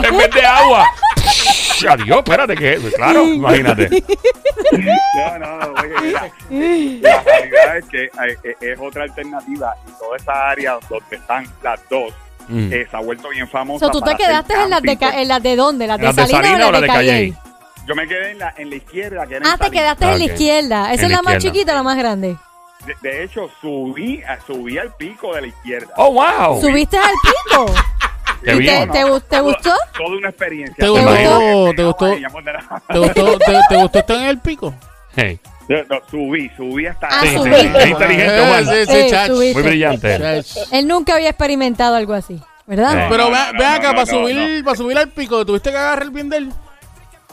en 0.03 0.17
vez 0.17 0.31
de 0.31 0.47
agua. 0.47 0.87
Adiós, 1.89 2.19
espérate 2.19 2.55
que 2.57 2.77
claro, 2.97 3.25
imagínate. 3.35 3.89
No, 5.15 5.39
no, 5.39 5.59
no, 5.59 5.81
oye, 5.83 5.95
mira, 6.03 6.31
la 7.11 7.23
realidad 7.23 7.77
es 7.79 7.85
que 7.87 8.05
eh, 8.05 8.57
es 8.61 8.79
otra 8.81 9.05
alternativa 9.05 9.75
y 9.87 9.91
toda 9.99 10.17
esa 10.17 10.49
área 10.51 10.79
donde 10.89 11.17
están 11.17 11.47
las 11.63 11.81
dos 11.89 12.13
Mm. 12.49 12.73
eh, 12.73 12.89
se 12.91 12.97
ha 12.97 13.01
vuelto 13.01 13.29
bien 13.29 13.45
O 13.45 13.47
famosa. 13.47 13.87
sea, 13.87 13.93
tú 13.93 14.01
te 14.01 14.17
quedaste 14.17 14.55
en 14.55 14.69
las 14.71 14.83
de, 14.83 14.99
en 15.01 15.29
las 15.29 15.41
de 15.45 15.55
dónde? 15.55 15.87
¿Las 15.87 15.97
de 15.99 16.05
¿Las 16.07 16.17
de 16.17 16.23
Salinas 16.23 16.45
Salinas 16.45 16.69
o 16.69 16.73
las 16.73 16.81
de 16.81 16.87
Calle? 16.89 17.35
pues. 17.41 17.87
Yo 17.87 17.95
me 17.95 18.09
quedé 18.09 18.31
en 18.33 18.39
la, 18.41 18.55
en 18.59 18.69
la 18.71 18.77
izquierda, 18.77 19.27
que 19.29 19.37
era 19.37 19.49
Ah, 19.49 19.53
en 19.53 19.59
te 19.61 19.71
quedaste 19.71 20.05
Ah, 20.05 20.13
en 20.15 20.19
la 20.19 20.25
izquierda. 20.25 20.93
¿Esa 20.93 21.03
En 21.03 21.05
es 21.07 21.11
la 21.13 21.17
la 21.19 21.23
más 21.23 21.39
chiquita 21.39 21.71
o 21.73 21.75
la 21.77 21.83
más 21.85 21.97
grande? 21.97 22.37
De, 22.85 22.97
de 23.01 23.23
hecho, 23.23 23.49
subí, 23.61 24.25
a- 24.25 24.41
subí 24.45 24.77
al 24.77 24.93
pico 24.97 25.33
de 25.37 25.41
la 25.43 25.47
izquierda. 25.47 25.95
Oh, 25.97 26.13
wow. 26.15 26.61
¿Subiste 26.61 26.99
al 26.99 27.13
pico? 27.23 27.67
Qué 28.45 28.53
¿Y 28.55 28.59
bien. 28.59 28.91
te, 28.91 28.99
te, 28.99 29.05
gu- 29.05 29.23
te 29.23 29.41
gustó? 29.41 29.71
Toda 29.97 30.17
una 30.17 30.29
experiencia. 30.31 30.77
¿Te 30.79 30.89
gustó? 30.89 31.73
¿Te 31.77 31.85
gustó? 31.85 32.07
¿Te 32.93 32.99
gustó, 32.99 33.39
te, 33.39 33.59
te 33.69 33.77
gustó 33.77 33.99
estar 34.01 34.17
en 34.17 34.23
el 34.25 34.39
pico? 34.41 34.75
Hey. 35.15 35.39
No, 35.69 35.97
subí, 36.11 36.51
subí 36.57 36.87
hasta 36.87 37.07
Ah, 37.11 37.21
Sí, 37.23 37.29
sí, 37.29 37.35
subí. 37.37 37.55
sí. 37.55 37.71
Es 37.79 37.87
inteligente. 37.87 39.55
Muy 39.55 39.63
brillante. 39.63 40.19
Chach. 40.19 40.47
Él 40.73 40.87
nunca 40.89 41.15
había 41.15 41.29
experimentado 41.31 41.95
algo 41.97 42.13
así, 42.15 42.41
¿verdad? 42.67 42.93
Sí. 42.93 42.99
Pero 43.09 43.25
No, 43.25 43.31
ve, 43.31 43.37
no, 43.53 43.59
ve 43.59 43.65
no, 43.65 43.71
acá, 43.71 43.89
no, 43.93 43.95
para, 43.95 44.05
no, 44.05 44.07
subir, 44.07 44.65
para 44.65 44.77
subir 44.77 44.99
al 44.99 45.09
pico, 45.09 45.47
¿tuviste 45.47 45.71
que 45.71 45.77
agarrar 45.77 46.03
el 46.03 46.11
bien 46.11 46.29
de 46.29 46.37
él? 46.39 46.53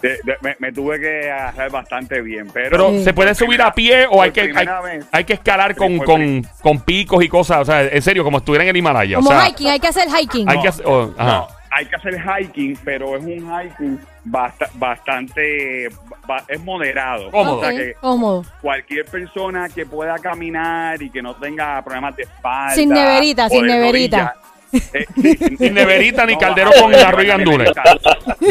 De- 0.01 0.19
de- 0.23 0.37
me, 0.41 0.55
me 0.59 0.71
tuve 0.71 0.99
que 0.99 1.29
agarrar 1.29 1.69
bastante 1.71 2.21
bien, 2.21 2.47
pero... 2.53 2.97
¿se 3.03 3.13
puede 3.13 3.35
subir 3.35 3.61
a 3.61 3.73
pie 3.73 4.07
o 4.09 4.21
hay 4.21 4.31
que, 4.31 4.41
hay, 4.41 4.47
primera 4.47 4.79
vez. 4.81 5.05
hay 5.11 5.23
que 5.25 5.33
escalar 5.33 5.75
con, 5.75 5.97
con, 5.99 6.41
con 6.61 6.79
picos 6.81 7.23
y 7.23 7.27
cosas? 7.27 7.59
O 7.59 7.65
sea, 7.65 7.83
en 7.83 8.01
serio, 8.01 8.23
como 8.23 8.37
si 8.37 8.41
estuviera 8.43 8.63
en 8.63 8.69
el 8.69 8.77
Himalaya. 8.77 9.17
Como 9.17 9.29
o 9.29 9.33
sea, 9.33 9.47
hiking, 9.49 9.67
hay 9.69 9.79
que 9.79 9.87
hacer 9.87 10.07
hiking. 10.09 10.49
hay 10.49 10.61
que 10.61 10.67
hacer... 10.69 10.85
oh, 10.87 11.13
ajá. 11.17 11.29
No, 11.31 11.47
hay 11.71 11.85
que 11.85 11.95
hacer 11.97 12.15
hiking, 12.21 12.77
pero 12.83 13.17
es 13.17 13.23
un 13.23 13.29
hiking 13.51 13.99
basta- 14.23 14.69
bastante... 14.75 15.89
ba- 16.25 16.43
es 16.47 16.63
moderado. 16.63 17.29
Cómodo. 17.31 17.57
O 17.57 17.61
sea 17.61 17.69
Ok, 17.71 17.75
que 17.77 17.93
cómodo. 17.95 18.45
cualquier 18.61 19.05
persona 19.05 19.67
que 19.69 19.85
pueda 19.85 20.15
caminar 20.17 21.01
y 21.01 21.09
que 21.09 21.21
no 21.21 21.35
tenga 21.35 21.81
problemas 21.83 22.15
de 22.15 22.23
espalda... 22.23 22.73
Sin 22.75 22.89
neverita, 22.89 23.49
sin 23.49 23.65
neverita. 23.65 24.17
rodilla, 24.17 24.35
eh, 24.71 25.05
Sin 25.57 25.73
neverita 25.73 26.25
ni 26.25 26.33
no, 26.33 26.39
caldero 26.39 26.71
con 26.79 26.93
arroz 26.93 27.23
y 27.23 27.27
gandules. 27.27 27.71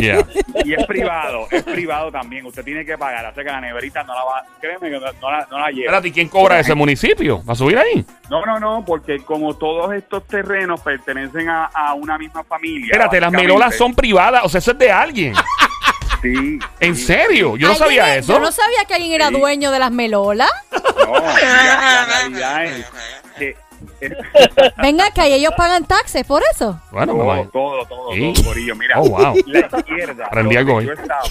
Yeah. 0.00 0.26
Y 0.64 0.74
es 0.74 0.86
privado, 0.86 1.46
es 1.50 1.62
privado 1.62 2.10
también. 2.10 2.44
Usted 2.46 2.64
tiene 2.64 2.84
que 2.84 2.96
pagar. 2.98 3.26
Así 3.26 3.36
que 3.40 3.44
la 3.44 3.60
neverita 3.60 4.02
no 4.04 4.14
la 4.14 4.24
va... 4.24 4.44
Créeme 4.60 4.90
que 4.90 4.98
no, 4.98 5.12
no 5.20 5.30
la, 5.30 5.46
no 5.50 5.58
la 5.58 5.68
lleva. 5.70 5.84
Espérate, 5.86 6.08
¿y 6.08 6.12
quién 6.12 6.28
cobra 6.28 6.60
ese 6.60 6.74
municipio? 6.74 7.42
¿Va 7.44 7.52
a 7.52 7.56
subir 7.56 7.78
ahí? 7.78 8.04
No, 8.30 8.44
no, 8.44 8.58
no, 8.58 8.84
porque 8.84 9.18
como 9.20 9.56
todos 9.56 9.92
estos 9.94 10.26
terrenos 10.26 10.80
pertenecen 10.80 11.48
a, 11.48 11.64
a 11.66 11.94
una 11.94 12.18
misma 12.18 12.44
familia. 12.44 12.86
Espérate, 12.86 13.20
las 13.20 13.32
melolas 13.32 13.76
son 13.76 13.94
privadas, 13.94 14.42
o 14.44 14.48
sea, 14.48 14.58
eso 14.58 14.72
es 14.72 14.78
de 14.78 14.90
alguien. 14.90 15.34
Sí. 16.22 16.58
¿En 16.80 16.96
sí. 16.96 17.04
serio? 17.04 17.56
Yo 17.56 17.68
no 17.68 17.74
¿Alguien 17.74 17.78
sabía 17.88 18.16
es- 18.16 18.24
eso. 18.24 18.32
Yo 18.32 18.40
no 18.40 18.50
sabía 18.50 18.84
que 18.86 18.94
alguien 18.94 19.12
era 19.12 19.28
Sí. 19.28 19.34
dueño 19.34 19.70
de 19.70 19.78
las 19.78 19.92
melolas. 19.92 20.50
No, 21.06 21.12
la 21.20 22.06
realidad 22.06 22.64
es 22.64 22.86
que... 23.38 23.56
Venga, 24.82 25.10
que 25.10 25.34
ellos 25.34 25.52
pagan 25.56 25.84
taxes 25.86 26.24
por 26.26 26.42
eso. 26.52 26.80
Bueno, 26.90 27.14
me 27.14 27.24
todo, 27.24 27.46
todo, 27.46 27.86
todo, 27.86 28.12
Sí. 28.12 28.32
todo, 28.34 28.44
Corillo. 28.44 28.76
Mira, 28.76 29.00
Oh, 29.00 29.08
wow. 29.08 29.34
la 29.46 29.58
izquierda, 29.60 30.28
donde 30.32 30.58
algo 30.58 30.80
yo 30.80 30.92
estaba, 30.92 31.22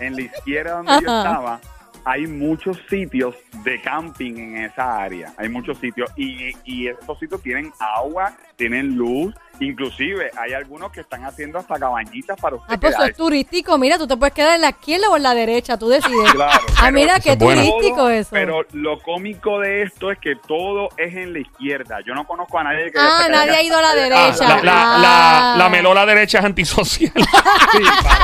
en 0.00 0.14
la 0.16 0.22
izquierda 0.22 0.72
donde 0.76 0.92
yo 0.92 0.98
estaba, 0.98 1.60
hay 2.04 2.26
muchos 2.26 2.78
sitios 2.90 3.34
de 3.64 3.80
camping 3.80 4.32
en 4.36 4.64
esa 4.64 5.02
área. 5.02 5.32
Hay 5.36 5.48
muchos 5.48 5.78
sitios 5.78 6.10
y, 6.16 6.50
y 6.64 6.88
estos 6.88 7.18
sitios 7.18 7.40
tienen 7.42 7.72
agua, 7.78 8.32
tienen 8.56 8.96
luz. 8.96 9.34
Inclusive 9.64 10.30
hay 10.36 10.54
algunos 10.54 10.90
que 10.90 11.02
están 11.02 11.24
haciendo 11.24 11.56
hasta 11.58 11.78
cabañitas 11.78 12.36
para 12.40 12.56
usted 12.56 12.74
Ah, 12.74 12.78
pues 12.80 12.94
eso 12.94 13.04
es 13.04 13.16
turístico. 13.16 13.78
Mira, 13.78 13.96
tú 13.96 14.08
te 14.08 14.16
puedes 14.16 14.34
quedar 14.34 14.56
en 14.56 14.62
la 14.62 14.70
izquierda 14.70 15.08
o 15.08 15.16
en 15.16 15.22
la 15.22 15.34
derecha, 15.34 15.78
tú 15.78 15.88
decides. 15.88 16.12
Claro, 16.32 16.64
ah, 16.80 16.90
mira, 16.90 17.20
qué 17.20 17.32
es 17.32 17.38
turístico 17.38 17.96
Todo, 17.96 18.10
eso. 18.10 18.30
Pero 18.32 18.62
lo 18.72 18.98
cómico 19.00 19.60
de 19.60 19.82
esto 19.82 20.10
es 20.10 20.18
que 20.18 20.34
todo 20.34 20.88
es 20.96 21.14
en 21.14 21.32
la 21.32 21.38
izquierda. 21.40 21.98
Yo 22.04 22.14
no 22.14 22.26
conozco 22.26 22.58
a 22.58 22.64
nadie 22.64 22.90
que... 22.90 22.98
Ah, 22.98 23.28
nadie 23.30 23.50
haya- 23.50 23.58
ha 23.58 23.62
ido 23.62 23.78
a 23.78 23.82
la 23.82 23.88
Ah, 23.90 23.94
derecha. 23.94 24.48
la, 24.48 24.62
la, 24.62 24.94
Ah. 24.94 25.54
la, 25.56 25.64
la 25.64 25.68
melola 25.68 26.04
derecha 26.06 26.38
es 26.40 26.44
antisocial. 26.44 27.12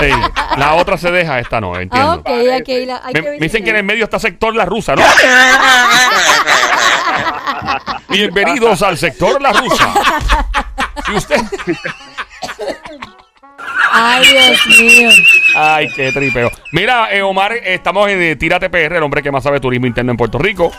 Sí, 0.01 0.11
la 0.57 0.74
otra 0.74 0.96
se 0.98 1.11
deja, 1.12 1.38
esta 1.38 1.61
no, 1.61 1.79
entiendo. 1.79 2.11
Ah, 2.11 2.14
ok, 2.16 2.27
hay 2.29 2.62
que 2.64 2.81
ir 2.83 2.90
hay 2.90 3.12
Me, 3.14 3.22
que 3.22 3.31
me 3.31 3.38
dicen 3.38 3.62
que 3.62 3.70
en 3.70 3.77
el 3.77 3.85
medio 3.85 4.03
está 4.05 4.18
sector 4.18 4.55
La 4.57 4.64
Rusa, 4.64 4.96
¿no? 4.96 5.03
Bienvenidos 8.09 8.83
al 8.83 8.98
sector 8.98 9.40
La 9.40 9.53
Rusa. 9.53 9.92
Si 11.07 11.12
usted... 11.14 11.27
Ay, 13.90 14.26
Dios 14.26 14.66
mío. 14.78 15.10
Ay, 15.54 15.88
qué 15.94 16.12
tripeo. 16.12 16.50
Mira, 16.72 17.12
eh, 17.12 17.22
Omar, 17.22 17.52
estamos 17.52 18.08
en 18.08 18.20
eh, 18.20 18.36
Tírate 18.36 18.70
PR, 18.70 18.96
el 18.96 19.02
hombre 19.02 19.22
que 19.22 19.32
más 19.32 19.42
sabe 19.42 19.60
turismo 19.60 19.86
interno 19.86 20.12
en 20.12 20.16
Puerto 20.16 20.38
Rico. 20.38 20.72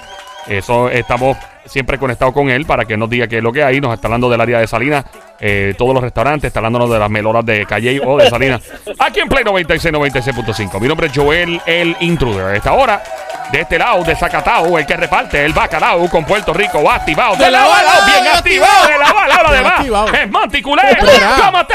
Eso 0.49 0.89
estamos 0.89 1.37
siempre 1.65 1.99
conectados 1.99 2.33
con 2.33 2.49
él 2.49 2.65
para 2.65 2.85
que 2.85 2.97
nos 2.97 3.09
diga 3.09 3.27
qué 3.27 3.37
es 3.37 3.43
lo 3.43 3.53
que 3.53 3.63
hay. 3.63 3.79
Nos 3.79 3.93
está 3.93 4.07
hablando 4.07 4.29
del 4.29 4.41
área 4.41 4.59
de 4.59 4.67
Salinas, 4.67 5.05
eh, 5.39 5.75
todos 5.77 5.93
los 5.93 6.03
restaurantes, 6.03 6.47
está 6.47 6.59
hablándonos 6.59 6.89
de 6.89 6.97
las 6.97 7.09
meloras 7.09 7.45
de 7.45 7.65
Calle 7.65 8.01
o 8.03 8.17
de 8.17 8.29
Salinas. 8.29 8.61
Aquí 8.99 9.19
en 9.19 9.29
Play 9.29 9.43
96, 9.43 9.93
96.5. 9.93 10.79
Mi 10.79 10.87
nombre 10.87 11.07
es 11.07 11.13
Joel, 11.15 11.61
el 11.65 11.95
intruder. 11.99 12.45
A 12.47 12.55
esta 12.55 12.73
hora, 12.73 13.03
de 13.51 13.61
este 13.61 13.77
lado, 13.77 14.03
de 14.03 14.15
Zacatau, 14.15 14.77
el 14.77 14.85
que 14.85 14.97
reparte 14.97 15.45
el 15.45 15.53
bacalao 15.53 16.09
con 16.09 16.25
Puerto 16.25 16.51
Rico, 16.51 16.83
va 16.83 16.95
activado. 16.95 17.35
De 17.35 17.45
De 17.45 17.51
lado 17.51 17.71
a 17.71 17.83
lado, 17.83 17.99
lado, 17.99 18.05
bien 18.05 18.33
activado, 18.33 18.87
de 18.87 18.97
lado 18.97 19.19
a 19.19 19.27
lado, 19.27 19.43
lo 19.43 19.51
Bien 19.51 19.63
demás. 19.63 20.19
Es 20.19 20.31
Monticulé. 20.31 20.97
¿Cómo 20.99 21.65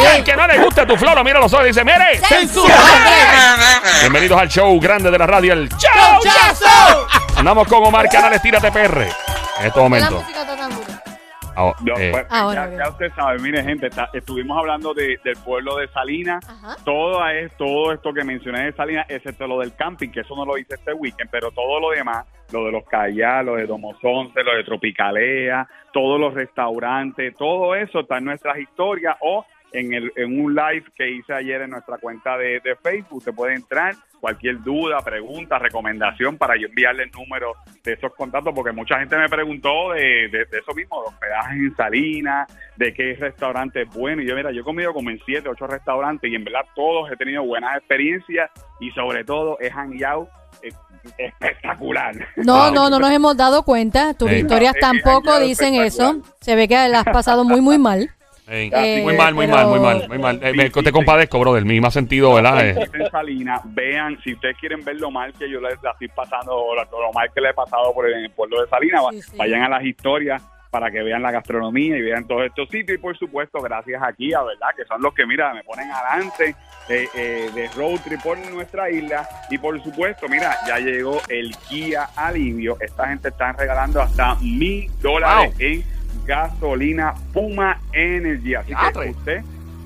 bien. 0.00 0.16
El 0.16 0.24
que 0.24 0.36
no 0.36 0.46
le 0.48 0.58
gusta 0.58 0.84
tu 0.84 0.96
flow, 0.96 1.14
lo 1.14 1.22
mira 1.22 1.38
los 1.38 1.52
ojos 1.52 1.66
y 1.66 1.68
dice, 1.68 1.84
mire. 1.84 2.18
¡Censura! 2.28 2.74
Bienvenidos 4.00 4.40
al 4.40 4.48
show 4.48 4.78
grande 4.80 5.10
de 5.10 5.18
la 5.18 5.26
radio, 5.26 5.52
el 5.52 5.68
Chau 5.68 6.20
¡Chazo! 6.22 7.25
Andamos 7.36 7.68
con 7.68 7.84
Omar 7.84 8.08
Canales, 8.08 8.40
tírate 8.42 8.70
PR. 8.72 9.02
En 9.60 9.66
este 9.66 9.80
momento. 9.80 10.22
Ah, 11.58 11.72
No, 11.82 11.96
eh, 11.96 12.10
pues, 12.10 12.26
Ah, 12.28 12.68
ya, 12.76 12.88
usted 12.90 13.10
sabe, 13.16 13.38
mire 13.38 13.62
gente, 13.62 13.86
está- 13.86 14.10
estuvimos 14.12 14.58
hablando 14.58 14.92
de- 14.92 15.18
del 15.24 15.36
pueblo 15.38 15.76
de 15.76 15.88
Salinas, 15.88 16.46
Ajá. 16.46 16.76
todo, 16.84 17.26
es, 17.30 17.50
todo 17.56 17.92
esto 17.92 18.12
que 18.12 18.24
mencioné 18.24 18.66
de 18.66 18.72
Salinas, 18.74 19.06
excepto 19.08 19.46
lo 19.46 19.60
del 19.60 19.74
camping, 19.74 20.10
que 20.10 20.20
eso 20.20 20.36
no 20.36 20.44
lo 20.44 20.58
hice 20.58 20.74
este 20.74 20.92
weekend, 20.92 21.30
pero 21.30 21.50
todo 21.52 21.80
lo 21.80 21.90
demás, 21.90 22.26
lo 22.52 22.66
de 22.66 22.72
los 22.72 22.84
Callá, 22.84 23.42
lo 23.42 23.54
de 23.56 23.64
Domos 23.66 23.96
11, 24.02 24.42
lo 24.42 24.54
de 24.54 24.64
Tropicalea, 24.64 25.66
todos 25.94 26.20
los 26.20 26.34
restaurantes, 26.34 27.34
todo 27.38 27.74
eso 27.74 28.00
está 28.00 28.18
en 28.18 28.24
nuestras 28.26 28.58
historias 28.58 29.16
o 29.20 29.46
en, 29.72 29.92
el, 29.94 30.12
en 30.16 30.40
un 30.40 30.54
live 30.54 30.84
que 30.96 31.10
hice 31.10 31.32
ayer 31.34 31.62
en 31.62 31.70
nuestra 31.70 31.98
cuenta 31.98 32.36
de, 32.38 32.60
de 32.60 32.76
Facebook. 32.76 33.18
Usted 33.18 33.34
puede 33.34 33.54
entrar, 33.54 33.94
cualquier 34.20 34.62
duda, 34.62 34.98
pregunta, 35.04 35.58
recomendación 35.58 36.38
para 36.38 36.56
yo 36.56 36.66
enviarle 36.68 37.04
el 37.04 37.10
número 37.10 37.52
de 37.84 37.92
esos 37.92 38.14
contactos, 38.14 38.54
porque 38.54 38.72
mucha 38.72 38.98
gente 38.98 39.16
me 39.16 39.28
preguntó 39.28 39.92
de, 39.92 40.28
de, 40.28 40.44
de 40.50 40.58
eso 40.58 40.74
mismo, 40.74 41.02
de 41.02 41.08
hospedajes 41.08 41.52
en 41.58 41.76
Salinas, 41.76 42.48
de 42.76 42.94
qué 42.94 43.14
restaurante 43.20 43.82
es 43.82 43.90
bueno. 43.90 44.22
Y 44.22 44.26
yo, 44.26 44.34
mira, 44.34 44.50
yo 44.52 44.60
he 44.62 44.64
comido 44.64 44.92
como 44.94 45.10
en 45.10 45.20
siete, 45.26 45.48
ocho 45.48 45.66
restaurantes 45.66 46.30
y 46.30 46.34
en 46.34 46.44
verdad 46.44 46.62
todos 46.74 47.10
he 47.10 47.16
tenido 47.16 47.42
buenas 47.44 47.76
experiencias 47.76 48.50
y 48.80 48.90
sobre 48.92 49.24
todo 49.24 49.58
he 49.60 49.70
hangueado 49.70 50.28
eh, 50.62 50.70
espectacular. 51.18 52.14
No, 52.36 52.70
no, 52.70 52.88
no 52.90 52.98
nos 52.98 53.10
hemos 53.10 53.36
dado 53.36 53.62
cuenta. 53.62 54.14
Tus 54.14 54.30
Sí. 54.30 54.36
historias 54.36 54.74
No, 54.74 54.80
tampoco 54.80 55.34
es 55.36 55.42
dicen 55.42 55.74
eso. 55.74 56.22
Se 56.40 56.56
ve 56.56 56.66
que 56.68 56.88
la 56.88 57.00
has 57.00 57.04
pasado 57.04 57.44
muy, 57.44 57.60
muy 57.60 57.78
mal. 57.78 58.10
Eh, 58.48 58.70
Eh, 58.72 59.02
muy 59.02 59.16
mal, 59.16 59.34
muy 59.34 59.46
pero- 59.46 59.56
mal, 59.56 59.66
muy 59.68 59.80
mal, 59.80 60.08
muy 60.08 60.18
mal. 60.18 60.36
Eh, 60.42 60.52
me- 60.52 60.64
Sí, 60.64 60.70
sí, 60.74 60.80
te 60.82 60.86
sí. 60.86 60.92
compadezco, 60.92 61.38
bro, 61.40 61.54
del 61.54 61.64
mismo 61.64 61.90
sentido, 61.90 62.34
¿verdad? 62.34 62.66
Eh, 62.66 62.88
en 62.92 63.10
Salinas, 63.10 63.60
vean, 63.66 64.18
si 64.22 64.34
ustedes 64.34 64.56
quieren 64.58 64.84
ver 64.84 64.96
lo 64.96 65.10
mal 65.10 65.32
que 65.32 65.50
yo 65.50 65.60
les 65.60 65.82
la 65.82 65.90
estoy 65.92 66.08
pasando, 66.08 66.54
o 66.54 66.74
lo, 66.74 66.82
lo 66.84 67.12
mal 67.12 67.28
que 67.34 67.40
le 67.40 67.50
he 67.50 67.54
pasado 67.54 67.92
por 67.92 68.06
el, 68.06 68.14
en 68.14 68.24
el 68.24 68.30
pueblo 68.30 68.62
de 68.62 68.68
Salinas, 68.68 69.02
va- 69.04 69.12
Sí, 69.12 69.22
sí. 69.22 69.36
vayan 69.36 69.62
a 69.62 69.68
las 69.68 69.84
historias 69.84 70.42
para 70.70 70.90
que 70.90 71.00
vean 71.02 71.22
la 71.22 71.30
gastronomía 71.30 71.96
y 71.96 72.02
vean 72.02 72.26
todos 72.26 72.44
estos 72.44 72.68
sitios. 72.68 72.98
Y 72.98 73.00
por 73.00 73.16
supuesto, 73.16 73.60
gracias 73.62 74.02
a 74.02 74.12
Kia, 74.12 74.42
¿verdad? 74.42 74.68
Que 74.76 74.84
son 74.84 75.00
los 75.00 75.14
que, 75.14 75.24
mira, 75.24 75.54
me 75.54 75.62
ponen 75.64 75.88
adelante 75.90 76.54
eh, 76.88 77.08
eh, 77.14 77.50
de 77.54 77.68
road 77.76 77.98
trip 78.04 78.20
por 78.22 78.36
nuestra 78.50 78.90
isla. 78.90 79.26
Y 79.48 79.56
por 79.58 79.82
supuesto, 79.82 80.28
mira, 80.28 80.54
ya 80.68 80.78
llegó 80.78 81.20
el 81.28 81.56
Kia 81.68 82.08
Alivio. 82.14 82.76
Esta 82.80 83.08
gente 83.08 83.28
está 83.28 83.52
regalando 83.52 84.02
hasta 84.02 84.34
mil 84.36 84.90
dólares 85.00 85.52
Wow. 85.54 85.66
en 85.66 85.84
gasolina 86.26 87.14
Puma 87.32 87.80
Energy. 87.92 88.54
Así 88.54 88.72
que 88.74 89.10
usted 89.10 89.42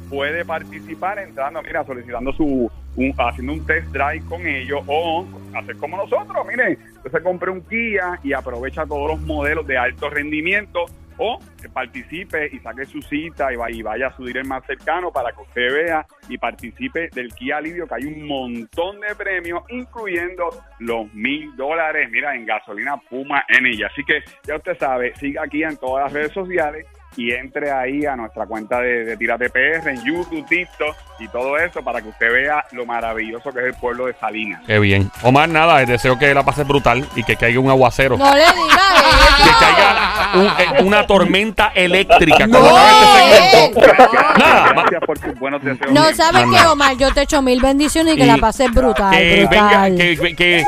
puede 0.09 0.44
participar 0.44 1.18
entrando, 1.20 1.62
mira, 1.62 1.85
solicitando 1.85 2.33
su, 2.33 2.70
un- 2.96 3.14
haciendo 3.18 3.53
un 3.53 3.64
test 3.66 3.87
drive 3.88 4.22
con 4.29 4.44
ellos 4.46 4.81
o 4.87 5.24
hacer 5.55 5.76
como 5.76 5.96
nosotros, 5.96 6.44
mire, 6.48 6.79
usted 6.96 7.12
se 7.12 7.22
compre 7.22 7.50
un 7.50 7.61
Kia 7.62 8.18
y 8.24 8.33
aprovecha 8.33 8.85
todos 8.87 9.09
los 9.12 9.20
modelos 9.20 9.66
de 9.66 9.79
alto 9.79 10.11
rendimiento 10.11 10.87
o 11.22 11.38
que 11.61 11.68
participe 11.68 12.48
y 12.50 12.59
saque 12.61 12.87
su 12.87 13.00
cita 13.02 13.52
y, 13.52 13.56
va- 13.56 13.70
y 13.70 13.83
vaya 13.83 14.09
a 14.09 14.16
su 14.16 14.24
dealer 14.24 14.46
más 14.46 14.64
cercano 14.66 15.12
para 15.12 15.30
que 15.33 15.42
usted 15.42 15.72
vea 15.72 16.06
y 16.30 16.38
participe 16.38 17.09
del 17.14 17.33
Kia 17.35 17.59
Alivio, 17.59 17.87
que 17.87 17.94
hay 17.96 18.04
un 18.06 18.26
montón 18.26 18.98
de 19.00 19.14
premios, 19.14 19.62
incluyendo 19.68 20.48
los 20.78 21.12
mil 21.12 21.54
dólares, 21.56 22.09
mira, 22.11 22.35
en 22.35 22.46
gasolina 22.46 22.96
Puma 23.09 23.44
en 23.48 23.66
ella. 23.66 23.88
Así 23.88 24.02
que 24.04 24.22
ya 24.44 24.56
usted 24.56 24.78
sabe, 24.78 25.14
siga 25.16 25.42
aquí 25.44 25.62
en 25.62 25.76
todas 25.76 26.04
las 26.04 26.12
redes 26.14 26.33
sociales 26.33 26.87
y 27.16 27.33
entre 27.33 27.70
ahí 27.73 28.07
a 28.07 28.14
nuestra 28.16 28.46
cuenta 28.46 28.81
de, 28.81 29.05
de 29.05 29.16
Tírate 29.16 29.51
PR 29.51 29.88
en 29.90 30.05
YouTube, 30.05 30.46
TikTok 30.49 30.96
y 31.18 31.29
todo 31.29 31.59
eso 31.59 31.83
para 31.83 32.01
que 32.01 32.09
usted 32.09 32.33
vea 32.33 32.64
lo 32.73 32.87
maravilloso 32.87 33.53
que 33.53 33.59
es 33.61 33.64
el 33.66 33.75
pueblo 33.75 34.07
de 34.07 34.14
Salinas. 34.14 34.62
qué 34.66 34.79
bien. 34.79 35.11
Omar, 35.23 35.49
nada, 35.49 35.85
deseo 35.85 36.18
que 36.18 36.33
la 36.33 36.42
pases 36.44 36.66
brutal 36.66 37.07
y 37.16 37.23
que 37.25 37.37
caiga 37.37 37.61
un 37.61 37.68
aguacero. 37.68 38.16
No 38.16 38.33
le 38.35 38.40
digas 38.40 38.57
Que 39.44 39.51
caiga 39.64 40.31
un- 40.35 40.46
eh, 40.46 40.83
una 40.85 41.07
tormenta 41.07 41.73
eléctrica. 41.75 42.46
No, 42.46 42.59
este 42.59 43.37
eh. 43.37 43.73
segmento. 43.75 43.81
Nada, 44.38 44.73
Gracias 44.73 45.01
por 45.07 45.18
sus 45.18 45.38
buenos 45.38 45.62
deseos. 45.62 45.92
No. 45.92 46.05
¿sabes 46.14 46.46
No, 46.46 46.53
qué. 46.53 46.66
Omar? 46.66 46.96
Yo 46.96 47.12
te 47.12 47.23
echo 47.23 47.42
mil 47.42 47.61
bendiciones 47.61 48.14
y 48.14 48.16
que 48.16 48.23
Y 48.25 48.27
la 48.27 48.37
pases 48.38 48.73
brutal, 48.73 49.11
que 49.16 49.46
venga, 49.51 49.88
brutal. 49.88 49.96
que, 49.96 50.37
que 50.37 50.64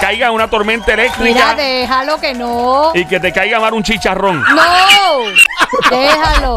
caiga 0.00 0.30
una 0.30 0.48
tormenta 0.48 0.86
Mira, 0.92 1.02
eléctrica 1.02 1.54
déjalo 1.54 2.18
que 2.20 2.34
no. 2.34 2.92
y 2.94 3.04
que 3.04 3.20
te 3.20 3.32
caiga 3.32 3.60
mar 3.60 3.74
un 3.74 3.82
chicharrón. 3.82 4.42
No, 4.42 5.18
déjalo. 5.90 6.56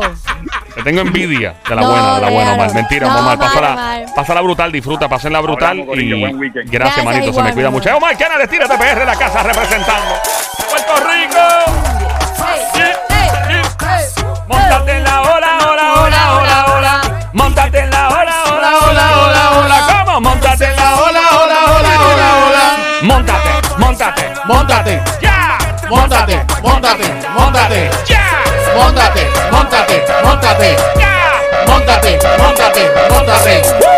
Te 0.76 0.82
tengo 0.84 1.02
envidia 1.02 1.56
de 1.70 1.76
la 1.76 1.82
No, 1.82 1.90
buena, 1.92 2.16
de 2.16 2.22
la 2.22 2.30
buena. 2.30 2.54
Omar. 2.54 2.74
Mentira, 2.74 3.08
No, 3.08 3.20
Omar. 3.20 3.38
Pásala, 3.38 4.06
pásala 4.16 4.42
brutal, 4.42 4.72
disfruta, 4.72 5.08
pásenla 5.08 5.40
brutal. 5.42 5.80
Hablamos, 5.82 5.98
y 5.98 6.10
gracias, 6.10 6.72
Gracias, 6.72 7.06
manito. 7.06 7.24
se 7.26 7.30
igual, 7.32 7.46
me 7.46 7.54
cuida 7.54 7.70
mi 7.70 7.76
mucho. 7.76 7.96
Omar 7.98 8.18
Canales, 8.18 8.50
tírate 8.50 8.76
PR, 8.78 9.06
la 9.06 9.16
casa 9.16 9.44
representando. 9.44 10.16
¡Puerto 10.70 10.94
Rico! 10.96 11.40
Montate 14.48 14.92
en 14.98 15.04
la 15.04 15.13
ola, 15.13 15.13
ola, 15.13 15.13
Móntate, 24.04 24.34
móntate, 24.46 25.04
ya. 25.22 25.58
Móntate, 25.90 26.46
móntate, 26.62 27.08
móntate, 27.38 27.90
ya. 28.10 28.20
Móntate, 28.76 29.24
móntate, 29.52 30.04
móntate, 30.24 30.76
ya. 31.00 31.12
Móntate, 31.68 32.20
móntate, 32.38 32.92
móntate. 33.10 33.93